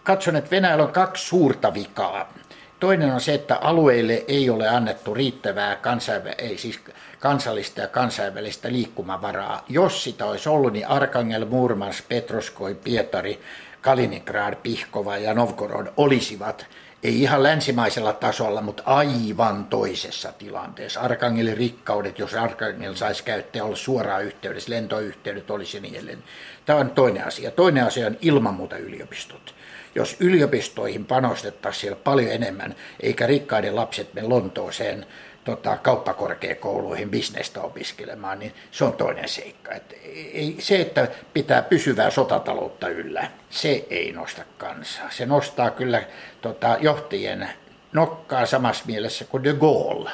katson, 0.08 0.36
että 0.36 0.50
Venäjällä 0.50 0.84
on 0.84 0.92
kaksi 0.92 1.26
suurta 1.26 1.74
vikaa. 1.74 2.32
Toinen 2.80 3.12
on 3.12 3.20
se, 3.20 3.34
että 3.34 3.56
alueille 3.56 4.24
ei 4.28 4.50
ole 4.50 4.68
annettu 4.68 5.14
riittävää 5.14 5.76
kansainvä- 5.76 6.34
ei 6.38 6.58
siis 6.58 6.80
kansallista 7.18 7.80
ja 7.80 7.88
kansainvälistä 7.88 8.72
liikkumavaraa. 8.72 9.64
Jos 9.68 10.04
sitä 10.04 10.26
olisi 10.26 10.48
ollut, 10.48 10.72
niin 10.72 10.88
Arkangel, 10.88 11.44
Murmansk, 11.44 12.08
Petroskoi, 12.08 12.74
Pietari, 12.74 13.40
Kaliningrad, 13.80 14.54
Pihkova 14.62 15.16
ja 15.16 15.34
Novgorod 15.34 15.86
olisivat 15.96 16.66
ei 17.02 17.22
ihan 17.22 17.42
länsimaisella 17.42 18.12
tasolla, 18.12 18.60
mutta 18.60 18.82
aivan 18.86 19.64
toisessa 19.64 20.32
tilanteessa. 20.32 21.00
Arkangelin 21.00 21.56
rikkaudet, 21.56 22.18
jos 22.18 22.34
Arkangel 22.34 22.94
saisi 22.94 23.24
käyttää 23.24 23.64
olla 23.64 23.76
suoraan 23.76 24.24
yhteydessä, 24.24 24.70
lentoyhteydet 24.70 25.50
olisi 25.50 25.80
niin 25.80 25.94
edelleen. 25.94 26.24
Tämä 26.66 26.78
on 26.78 26.90
toinen 26.90 27.26
asia. 27.26 27.50
Toinen 27.50 27.84
asia 27.84 28.06
on 28.06 28.16
ilman 28.20 28.54
muuta 28.54 28.76
yliopistot 28.76 29.54
jos 29.94 30.16
yliopistoihin 30.20 31.04
panostettaisiin 31.04 31.80
siellä 31.80 32.00
paljon 32.04 32.32
enemmän, 32.32 32.74
eikä 33.00 33.26
rikkaiden 33.26 33.76
lapset 33.76 34.14
me 34.14 34.22
Lontooseen 34.22 35.06
tota, 35.48 35.76
kauppakorkeakouluihin 35.76 37.10
bisnestä 37.10 37.60
opiskelemaan, 37.60 38.38
niin 38.38 38.54
se 38.70 38.84
on 38.84 38.92
toinen 38.92 39.28
seikka. 39.28 39.72
Et 39.72 39.94
ei, 40.32 40.56
se, 40.58 40.80
että 40.80 41.08
pitää 41.32 41.62
pysyvää 41.62 42.10
sotataloutta 42.10 42.88
yllä, 42.88 43.30
se 43.50 43.86
ei 43.90 44.12
nosta 44.12 44.42
kansaa. 44.58 45.10
Se 45.10 45.26
nostaa 45.26 45.70
kyllä 45.70 46.02
tota, 46.40 46.76
johtajien 46.80 47.48
nokkaa 47.92 48.46
samassa 48.46 48.84
mielessä 48.86 49.24
kuin 49.24 49.44
de 49.44 49.52
Gaulle. 49.52 50.10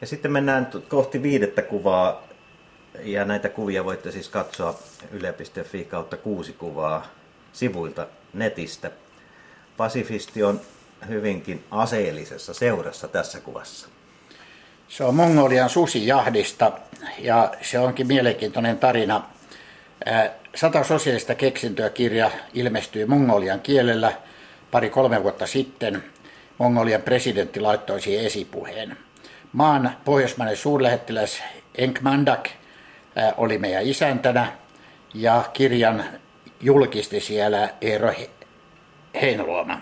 Ja 0.00 0.06
sitten 0.06 0.32
mennään 0.32 0.70
kohti 0.88 1.22
viidettä 1.22 1.62
kuvaa, 1.62 2.22
ja 3.02 3.24
näitä 3.24 3.48
kuvia 3.48 3.84
voitte 3.84 4.10
siis 4.10 4.28
katsoa 4.28 4.78
yle.fi 5.10 5.84
kautta 5.84 6.16
kuusi 6.16 6.52
kuvaa 6.52 7.06
sivuilta 7.52 8.06
netistä. 8.32 8.90
Pasifisti 9.76 10.42
on 10.42 10.60
hyvinkin 11.08 11.64
aseellisessa 11.70 12.54
seurassa 12.54 13.08
tässä 13.08 13.40
kuvassa. 13.40 13.91
Se 14.92 15.04
on 15.04 15.14
Mongolian 15.14 15.70
susijahdista 15.70 16.72
ja 17.18 17.52
se 17.62 17.78
onkin 17.78 18.06
mielenkiintoinen 18.06 18.78
tarina. 18.78 19.22
Sata 20.54 20.84
sosiaalista 20.84 21.34
keksintöä 21.34 21.90
kirja 21.90 22.30
ilmestyi 22.54 23.06
mongolian 23.06 23.60
kielellä 23.60 24.12
pari-kolme 24.70 25.22
vuotta 25.22 25.46
sitten. 25.46 26.04
Mongolian 26.58 27.02
presidentti 27.02 27.60
laittoi 27.60 28.00
siihen 28.00 28.26
esipuheen. 28.26 28.96
Maan 29.52 29.96
pohjoismainen 30.04 30.56
suurlähettiläs 30.56 31.42
Enkmandak 31.78 32.48
oli 33.36 33.58
meidän 33.58 33.86
isäntänä 33.86 34.52
ja 35.14 35.44
kirjan 35.52 36.04
julkisti 36.60 37.20
siellä 37.20 37.68
Eero 37.80 38.12
Heinoluoma. 39.22 39.80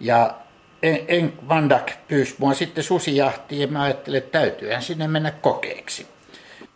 Ja 0.00 0.34
en 0.82 1.32
Vandak 1.48 1.92
pyysi 2.08 2.34
mua 2.38 2.54
sitten 2.54 2.84
susijahtiin 2.84 3.60
ja 3.60 3.66
mä 3.66 3.82
ajattelin, 3.82 4.18
että 4.18 4.38
täytyyhän 4.38 4.82
sinne 4.82 5.08
mennä 5.08 5.30
kokeeksi. 5.30 6.06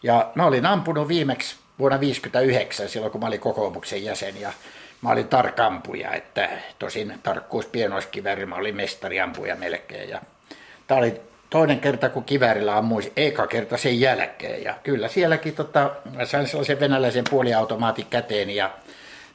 Ja 0.03 0.31
mä 0.35 0.47
olin 0.47 0.67
ampunut 0.67 1.09
viimeksi 1.09 1.57
vuonna 1.79 1.99
1959, 1.99 2.89
silloin 2.89 3.13
kun 3.13 3.21
mä 3.21 3.27
olin 3.27 3.41
kokoomuksen 3.41 4.05
jäsen 4.05 4.41
ja 4.41 4.53
mä 5.03 5.11
olin 5.11 5.29
tarkampuja, 5.29 6.13
että 6.13 6.49
tosin 6.79 7.15
tarkkuus 7.23 7.67
pienoiskivääri, 7.67 8.47
mä 8.47 8.55
olin 8.55 8.77
mestariampuja 8.77 9.57
melkein. 9.57 10.09
Ja 10.09 10.21
tää 10.87 10.99
oli 10.99 11.21
toinen 11.51 11.81
kerta, 11.81 12.09
kun 12.09 12.25
kiväärillä 12.25 12.77
ammuin, 12.77 13.13
eka 13.17 13.47
kerta 13.47 13.77
sen 13.77 14.01
jälkeen. 14.01 14.65
Ja 14.65 14.75
kyllä 14.83 15.09
sielläkin 15.09 15.55
tota, 15.55 15.91
mä 16.17 16.25
sain 16.25 16.49
sellaisen 16.49 16.81
venäläisen 16.81 17.25
puoliautomaatin 17.31 18.07
käteen 18.11 18.51
ja 18.51 18.71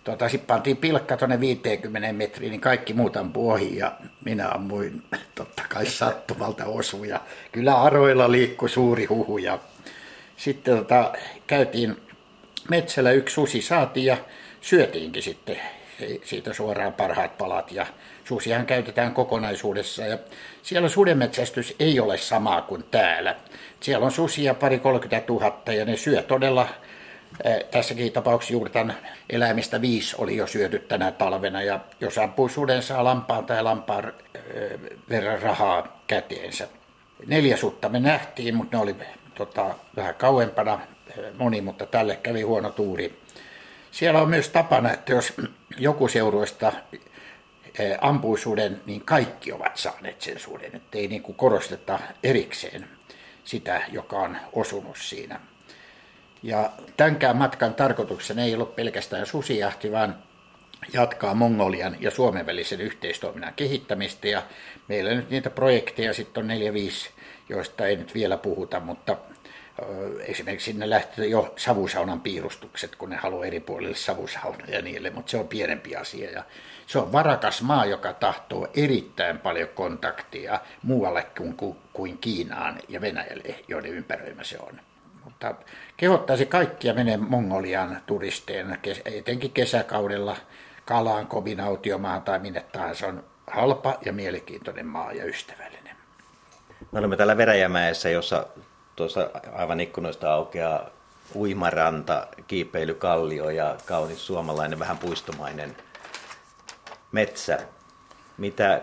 Tuota, 0.07 0.29
sitten 0.29 0.47
pantiin 0.47 0.77
pilkka 0.77 1.17
tuonne 1.17 1.39
50 1.39 2.13
metriin, 2.13 2.51
niin 2.51 2.61
kaikki 2.61 2.93
muut 2.93 3.17
ampui 3.17 3.53
ohi 3.53 3.77
ja 3.77 3.91
minä 4.25 4.49
ammuin 4.49 5.03
totta 5.35 5.63
kai 5.69 5.85
sattumalta 5.85 6.65
osuja. 6.65 7.21
Kyllä 7.51 7.81
aroilla 7.81 8.31
liikkui 8.31 8.69
suuri 8.69 9.05
huhu 9.05 9.37
ja 9.37 9.59
sitten 10.37 10.77
tota, 10.77 11.13
käytiin 11.47 11.97
metsällä 12.69 13.11
yksi 13.11 13.33
susi 13.33 13.61
saatiin 13.61 14.05
ja 14.05 14.17
syötiinkin 14.61 15.23
sitten 15.23 15.57
siitä 16.23 16.53
suoraan 16.53 16.93
parhaat 16.93 17.37
palat 17.37 17.71
ja 17.71 17.85
susihan 18.23 18.65
käytetään 18.65 19.13
kokonaisuudessa 19.13 20.05
ja 20.05 20.17
siellä 20.61 20.89
sudenmetsästys 20.89 21.75
ei 21.79 21.99
ole 21.99 22.17
samaa 22.17 22.61
kuin 22.61 22.83
täällä. 22.91 23.35
Siellä 23.79 24.05
on 24.05 24.11
susia 24.11 24.53
pari 24.53 24.79
30 24.79 25.33
000 25.33 25.73
ja 25.73 25.85
ne 25.85 25.97
syö 25.97 26.21
todella 26.21 26.67
Tässäkin 27.71 28.13
tapauksessa 28.13 28.53
juuri 28.53 28.69
tämän 28.69 28.97
eläimistä 29.29 29.81
viisi 29.81 30.15
oli 30.19 30.37
jo 30.37 30.47
syöty 30.47 30.79
tänä 30.79 31.11
talvena 31.11 31.61
ja 31.61 31.79
jos 32.01 32.17
ampui 32.17 32.49
suden 32.49 32.83
saa 32.83 33.03
lampaan 33.03 33.45
tai 33.45 33.63
lampaan 33.63 34.13
verran 35.09 35.41
rahaa 35.41 36.01
käteensä. 36.07 36.67
Neljä 37.27 37.57
sutta 37.57 37.89
me 37.89 37.99
nähtiin, 37.99 38.55
mutta 38.55 38.77
ne 38.77 38.83
oli 38.83 38.95
tota, 39.35 39.75
vähän 39.95 40.15
kauempana 40.15 40.79
moni, 41.37 41.61
mutta 41.61 41.85
tälle 41.85 42.15
kävi 42.15 42.41
huono 42.41 42.69
tuuri. 42.69 43.19
Siellä 43.91 44.21
on 44.21 44.29
myös 44.29 44.49
tapana, 44.49 44.93
että 44.93 45.11
jos 45.11 45.33
joku 45.77 46.07
seuruista 46.07 46.73
ampuisuuden, 48.01 48.81
niin 48.85 49.01
kaikki 49.05 49.51
ovat 49.51 49.77
saaneet 49.77 50.21
sen 50.21 50.39
suuden, 50.39 50.75
että 50.75 50.97
ei 50.97 51.07
niin 51.07 51.21
kuin 51.21 51.35
korosteta 51.35 51.99
erikseen 52.23 52.87
sitä, 53.43 53.81
joka 53.91 54.15
on 54.15 54.37
osunut 54.53 54.97
siinä. 54.97 55.39
Ja 56.47 56.71
tämänkään 56.97 57.37
matkan 57.37 57.75
tarkoituksena 57.75 58.43
ei 58.43 58.53
ollut 58.53 58.75
pelkästään 58.75 59.25
susijahti, 59.25 59.91
vaan 59.91 60.15
jatkaa 60.93 61.33
Mongolian 61.33 61.97
ja 61.99 62.11
Suomen 62.11 62.45
välisen 62.45 62.81
yhteistoiminnan 62.81 63.53
kehittämistä. 63.53 64.27
Ja 64.27 64.43
meillä 64.87 65.13
nyt 65.13 65.29
niitä 65.29 65.49
projekteja 65.49 66.13
sitten 66.13 66.41
on 66.41 66.47
neljä, 66.47 66.73
viisi, 66.73 67.09
joista 67.49 67.87
ei 67.87 67.95
nyt 67.95 68.13
vielä 68.13 68.37
puhuta, 68.37 68.79
mutta 68.79 69.17
esimerkiksi 70.19 70.71
sinne 70.71 70.89
lähti 70.89 71.29
jo 71.29 71.53
savusaunan 71.57 72.21
piirustukset, 72.21 72.95
kun 72.95 73.09
ne 73.09 73.15
haluaa 73.15 73.45
eri 73.45 73.59
puolille 73.59 73.95
savusaunoja 73.95 74.75
ja 74.75 74.81
niille, 74.81 75.09
mutta 75.09 75.31
se 75.31 75.37
on 75.37 75.47
pienempi 75.47 75.95
asia. 75.95 76.31
Ja 76.31 76.43
se 76.85 76.99
on 76.99 77.11
varakas 77.11 77.61
maa, 77.61 77.85
joka 77.85 78.13
tahtoo 78.13 78.67
erittäin 78.73 79.39
paljon 79.39 79.69
kontaktia 79.69 80.59
muualle 80.83 81.27
kuin, 81.37 81.55
kuin 81.93 82.17
Kiinaan 82.17 82.79
ja 82.89 83.01
Venäjälle, 83.01 83.55
joiden 83.67 83.91
ympäröimä 83.91 84.43
se 84.43 84.57
on. 84.59 84.79
Mutta 85.27 85.55
kehottaisi 85.97 86.45
kaikkia 86.45 86.93
menee 86.93 87.17
Mongolian 87.17 88.01
turisteen, 88.05 88.79
etenkin 89.05 89.51
kesäkaudella 89.51 90.37
Kalaan, 90.85 91.27
kombinautiomaan 91.27 92.21
tai 92.21 92.39
minne 92.39 92.65
tahansa. 92.71 93.07
on 93.07 93.23
halpa 93.47 93.97
ja 94.05 94.13
mielenkiintoinen 94.13 94.85
maa 94.85 95.11
ja 95.11 95.25
ystävällinen. 95.25 95.95
Me 96.91 96.99
olemme 96.99 97.17
täällä 97.17 97.37
Veräjämäessä, 97.37 98.09
jossa 98.09 98.47
tuossa 98.95 99.29
aivan 99.55 99.79
ikkunoista 99.79 100.33
aukeaa 100.33 100.89
uimaranta, 101.35 102.27
kiipeilykallio 102.47 103.49
ja 103.49 103.75
kaunis 103.85 104.27
suomalainen, 104.27 104.79
vähän 104.79 104.97
puistomainen 104.97 105.77
metsä. 107.11 107.59
Mitä 108.37 108.81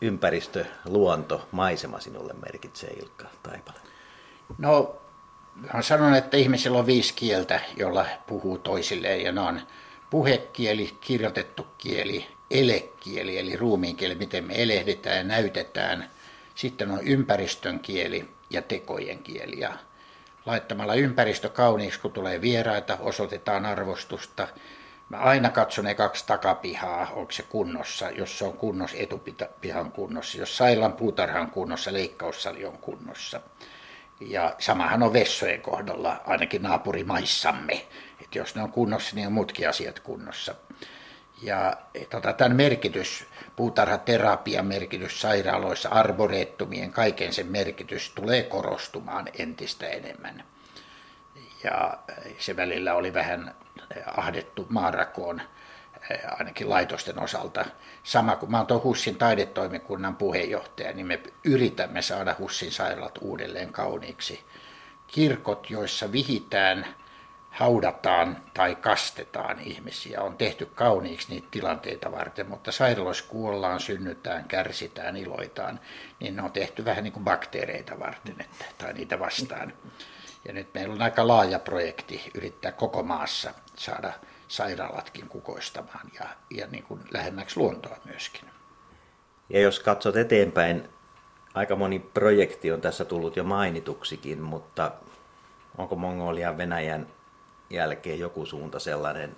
ympäristö, 0.00 0.64
luonto, 0.84 1.48
maisema 1.50 2.00
sinulle 2.00 2.32
merkitsee 2.32 2.90
Ilkka 2.90 3.26
Taipale? 3.42 3.78
No, 4.58 5.01
mä 5.74 5.82
sanon, 5.82 6.14
että 6.14 6.36
ihmisillä 6.36 6.78
on 6.78 6.86
viisi 6.86 7.14
kieltä, 7.14 7.60
jolla 7.76 8.06
puhuu 8.26 8.58
toisilleen 8.58 9.22
ja 9.22 9.32
ne 9.32 9.40
on 9.40 9.60
puhekieli, 10.10 10.96
kirjoitettu 11.00 11.66
kieli, 11.78 12.26
elekieli 12.50 13.38
eli 13.38 13.56
ruumiin 13.56 13.96
kieli, 13.96 14.14
miten 14.14 14.44
me 14.44 14.62
elehditään 14.62 15.16
ja 15.16 15.24
näytetään. 15.24 16.10
Sitten 16.54 16.90
on 16.90 17.06
ympäristön 17.06 17.80
kieli 17.80 18.28
ja 18.50 18.62
tekojen 18.62 19.18
kieli. 19.18 19.60
Ja 19.60 19.72
laittamalla 20.46 20.94
ympäristö 20.94 21.48
kauniiksi, 21.48 22.00
kun 22.00 22.12
tulee 22.12 22.40
vieraita, 22.40 22.98
osoitetaan 23.00 23.66
arvostusta. 23.66 24.48
Mä 25.08 25.16
aina 25.16 25.50
katson 25.50 25.84
ne 25.84 25.94
kaksi 25.94 26.26
takapihaa, 26.26 27.10
onko 27.12 27.32
se 27.32 27.42
kunnossa, 27.42 28.10
jos 28.10 28.38
se 28.38 28.44
on 28.44 28.52
kunnossa, 28.52 28.96
etupihan 28.96 29.92
kunnossa. 29.92 30.38
Jos 30.38 30.56
sairaalan 30.56 30.92
puutarhan 30.92 31.50
kunnossa, 31.50 31.92
leikkaussali 31.92 32.64
on 32.64 32.78
kunnossa. 32.78 33.40
Ja 34.26 34.54
samahan 34.58 35.02
on 35.02 35.12
vessojen 35.12 35.62
kohdalla, 35.62 36.20
ainakin 36.26 36.62
naapurimaissamme. 36.62 37.86
Että 38.22 38.38
jos 38.38 38.54
ne 38.54 38.62
on 38.62 38.72
kunnossa, 38.72 39.16
niin 39.16 39.26
on 39.26 39.32
muutkin 39.32 39.68
asiat 39.68 40.00
kunnossa. 40.00 40.54
Ja 41.42 41.76
tota, 42.10 42.32
tämän 42.32 42.56
merkitys, 42.56 43.26
puutarhaterapian 43.56 44.66
merkitys 44.66 45.20
sairaaloissa, 45.20 45.88
arboreettumien, 45.88 46.92
kaiken 46.92 47.32
sen 47.32 47.46
merkitys 47.46 48.10
tulee 48.10 48.42
korostumaan 48.42 49.28
entistä 49.38 49.88
enemmän. 49.88 50.44
Ja 51.64 51.98
se 52.38 52.56
välillä 52.56 52.94
oli 52.94 53.14
vähän 53.14 53.54
ahdettu 54.16 54.66
maarakoon, 54.68 55.42
ainakin 56.38 56.70
laitosten 56.70 57.18
osalta. 57.18 57.64
Sama 58.02 58.36
kuin 58.36 58.50
mä 58.50 58.64
oon 58.70 58.82
Hussin 58.82 59.16
taidetoimikunnan 59.16 60.16
puheenjohtaja, 60.16 60.92
niin 60.92 61.06
me 61.06 61.20
yritämme 61.44 62.02
saada 62.02 62.36
Hussin 62.38 62.72
sairaalat 62.72 63.18
uudelleen 63.20 63.72
kauniiksi. 63.72 64.44
Kirkot, 65.06 65.70
joissa 65.70 66.12
vihitään– 66.12 66.86
haudataan 67.52 68.36
tai 68.54 68.74
kastetaan 68.76 69.60
ihmisiä. 69.60 70.22
On 70.22 70.36
tehty 70.36 70.66
kauniiksi 70.66 71.28
niitä 71.28 71.48
tilanteita 71.50 72.12
varten, 72.12 72.48
mutta 72.48 72.72
sairaaloissa 72.72 73.24
kuollaan, 73.28 73.80
synnytään, 73.80 74.44
kärsitään, 74.44 75.16
iloitaan, 75.16 75.80
niin 76.20 76.36
ne 76.36 76.42
on 76.42 76.52
tehty 76.52 76.84
vähän 76.84 77.04
niin 77.04 77.12
kuin 77.12 77.24
bakteereita 77.24 77.98
varten 77.98 78.36
että, 78.40 78.64
tai 78.78 78.92
niitä 78.92 79.18
vastaan. 79.18 79.72
Ja 80.44 80.52
nyt 80.52 80.74
meillä 80.74 80.94
on 80.94 81.02
aika 81.02 81.28
laaja 81.28 81.58
projekti 81.58 82.30
yrittää 82.34 82.72
koko 82.72 83.02
maassa 83.02 83.54
saada 83.76 84.12
sairaalatkin 84.52 85.28
kukoistamaan 85.28 86.10
ja, 86.20 86.26
ja 86.50 86.66
niin 86.66 86.82
kuin 86.82 87.00
lähemmäksi 87.10 87.60
luontoa 87.60 87.96
myöskin. 88.04 88.44
Ja 89.48 89.60
jos 89.60 89.80
katsot 89.80 90.16
eteenpäin, 90.16 90.88
aika 91.54 91.76
moni 91.76 91.98
projekti 91.98 92.72
on 92.72 92.80
tässä 92.80 93.04
tullut 93.04 93.36
jo 93.36 93.44
mainituksikin, 93.44 94.40
mutta 94.40 94.92
onko 95.78 95.96
Mongolian 95.96 96.58
Venäjän 96.58 97.06
jälkeen 97.70 98.18
joku 98.18 98.46
suunta 98.46 98.78
sellainen, 98.78 99.36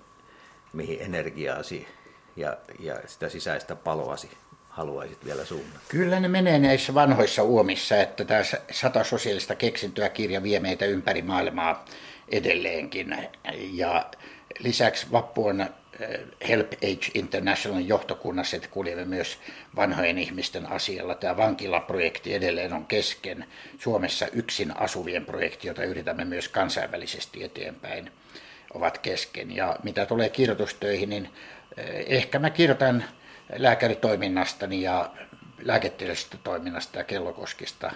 mihin 0.73 1.01
energiaasi 1.01 1.87
ja, 2.35 2.57
ja 2.79 2.95
sitä 3.05 3.29
sisäistä 3.29 3.75
paloasi 3.75 4.29
haluaisit 4.69 5.25
vielä 5.25 5.45
suunnata? 5.45 5.79
Kyllä 5.89 6.19
ne 6.19 6.27
menee 6.27 6.59
näissä 6.59 6.93
vanhoissa 6.93 7.43
uomissa, 7.43 7.97
että 7.97 8.25
tämä 8.25 8.41
sata 8.71 9.03
sosiaalista 9.03 9.55
keksintöä 9.55 10.09
kirja 10.09 10.43
vie 10.43 10.59
meitä 10.59 10.85
ympäri 10.85 11.21
maailmaa 11.21 11.85
edelleenkin. 12.29 13.17
Ja 13.71 14.05
lisäksi 14.59 15.11
Vappu 15.11 15.47
on 15.47 15.61
eh, 15.61 15.69
Help 16.47 16.73
Age 16.73 17.11
International 17.13 17.81
johtokunnassa, 17.81 18.55
että 18.55 18.67
kuljemme 18.67 19.05
myös 19.05 19.37
vanhojen 19.75 20.17
ihmisten 20.17 20.71
asialla. 20.71 21.15
Tämä 21.15 21.37
vankilaprojekti 21.37 22.33
edelleen 22.33 22.73
on 22.73 22.85
kesken. 22.85 23.45
Suomessa 23.79 24.27
yksin 24.27 24.77
asuvien 24.77 25.25
projekti, 25.25 25.67
jota 25.67 25.83
yritämme 25.83 26.25
myös 26.25 26.49
kansainvälisesti 26.49 27.43
eteenpäin 27.43 28.11
ovat 28.73 28.97
kesken. 28.97 29.55
Ja 29.55 29.75
mitä 29.83 30.05
tulee 30.05 30.29
kirjoitustöihin, 30.29 31.09
niin 31.09 31.29
eh, 31.77 32.05
ehkä 32.07 32.39
mä 32.39 32.49
kirjoitan 32.49 33.03
lääkäritoiminnastani 33.55 34.81
ja 34.81 35.11
lääketieteellisestä 35.61 36.37
toiminnasta 36.43 36.97
ja 36.97 37.03
kellokoskista 37.03 37.91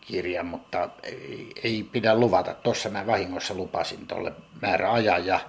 kirjan, 0.00 0.46
mutta 0.46 0.88
ei 1.62 1.88
pidä 1.92 2.14
luvata. 2.14 2.54
Tuossa 2.54 2.88
mä 2.88 3.06
vahingossa 3.06 3.54
lupasin 3.54 4.06
tuolle 4.06 4.32
määräajan 4.62 5.26
ja 5.26 5.40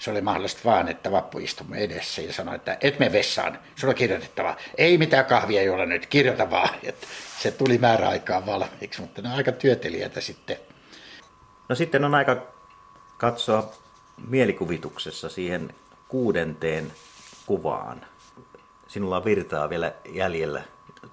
se 0.00 0.10
oli 0.10 0.20
mahdollista 0.20 0.60
vaan, 0.64 0.88
että 0.88 1.10
vappu 1.10 1.38
istumme 1.38 1.78
edessä 1.78 2.22
ja 2.22 2.32
sanoi, 2.32 2.54
että 2.56 2.78
et 2.80 2.98
me 2.98 3.12
vessaan, 3.12 3.58
sulla 3.76 3.90
on 3.90 3.96
kirjoitettava. 3.96 4.56
Ei 4.78 4.98
mitään 4.98 5.24
kahvia 5.24 5.62
juoda 5.62 5.86
nyt, 5.86 6.06
kirjoita 6.06 6.50
vaan. 6.50 6.74
Et 6.82 7.08
se 7.38 7.50
tuli 7.50 7.78
määräaikaan 7.78 8.46
valmiiksi, 8.46 9.00
mutta 9.00 9.22
ne 9.22 9.28
on 9.28 9.34
aika 9.34 9.52
työtelijätä 9.52 10.20
sitten. 10.20 10.56
No 11.68 11.74
sitten 11.74 12.04
on 12.04 12.14
aika 12.14 12.36
katsoa 13.18 13.72
mielikuvituksessa 14.28 15.28
siihen 15.28 15.74
kuudenteen 16.08 16.92
kuvaan. 17.46 18.06
Sinulla 18.88 19.16
on 19.16 19.24
virtaa 19.24 19.70
vielä 19.70 19.92
jäljellä 20.08 20.62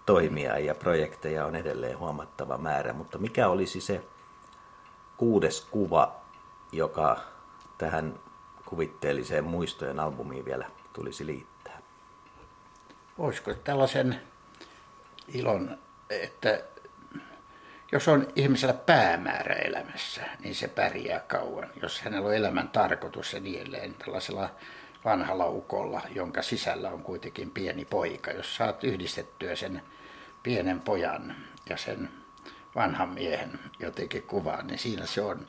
toimia 0.06 0.60
ja 0.60 0.76
projekteja 0.76 1.46
on 1.46 1.56
edelleen 1.56 1.98
huomattava 1.98 2.58
määrä, 2.58 2.94
mutta 2.94 3.18
mikä 3.18 3.48
olisi 3.48 3.82
se 3.82 4.02
kuudes 5.18 5.62
kuva, 5.62 6.16
joka 6.72 7.20
tähän 7.78 8.20
kuvitteelliseen 8.70 9.44
muistojen 9.44 10.00
albumiin 10.00 10.46
vielä 10.46 10.66
tulisi 10.94 11.26
liittää? 11.26 11.82
Olisiko 13.18 13.54
tällaisen 13.54 14.22
ilon, 15.28 15.78
että 16.10 16.64
jos 17.92 18.08
on 18.08 18.28
ihmisellä 18.36 18.74
päämäärä 18.74 19.56
elämässä, 19.56 20.22
niin 20.40 20.56
se 20.56 20.68
pärjää 20.68 21.20
kauan. 21.20 21.70
Jos 21.82 22.02
hänellä 22.02 22.28
on 22.28 22.36
elämän 22.36 22.70
tarkoitus 22.70 23.34
ja 23.34 23.40
niin 23.40 23.62
edelleen, 23.62 23.94
tällaisella 23.94 24.50
vanhalla 25.06 25.48
ukolla, 25.48 26.02
jonka 26.16 26.42
sisällä 26.42 26.90
on 26.90 27.04
kuitenkin 27.04 27.52
pieni 27.52 27.86
poika. 27.86 28.32
Jos 28.32 28.56
saat 28.56 28.84
yhdistettyä 28.84 29.56
sen 29.56 29.82
pienen 30.44 30.82
pojan 30.82 31.36
ja 31.70 31.78
sen 31.78 32.10
vanhan 32.76 33.10
miehen 33.10 33.60
jotenkin 33.80 34.24
kuvaan, 34.24 34.68
niin 34.68 34.80
siinä 34.80 35.06
se 35.06 35.22
on. 35.22 35.48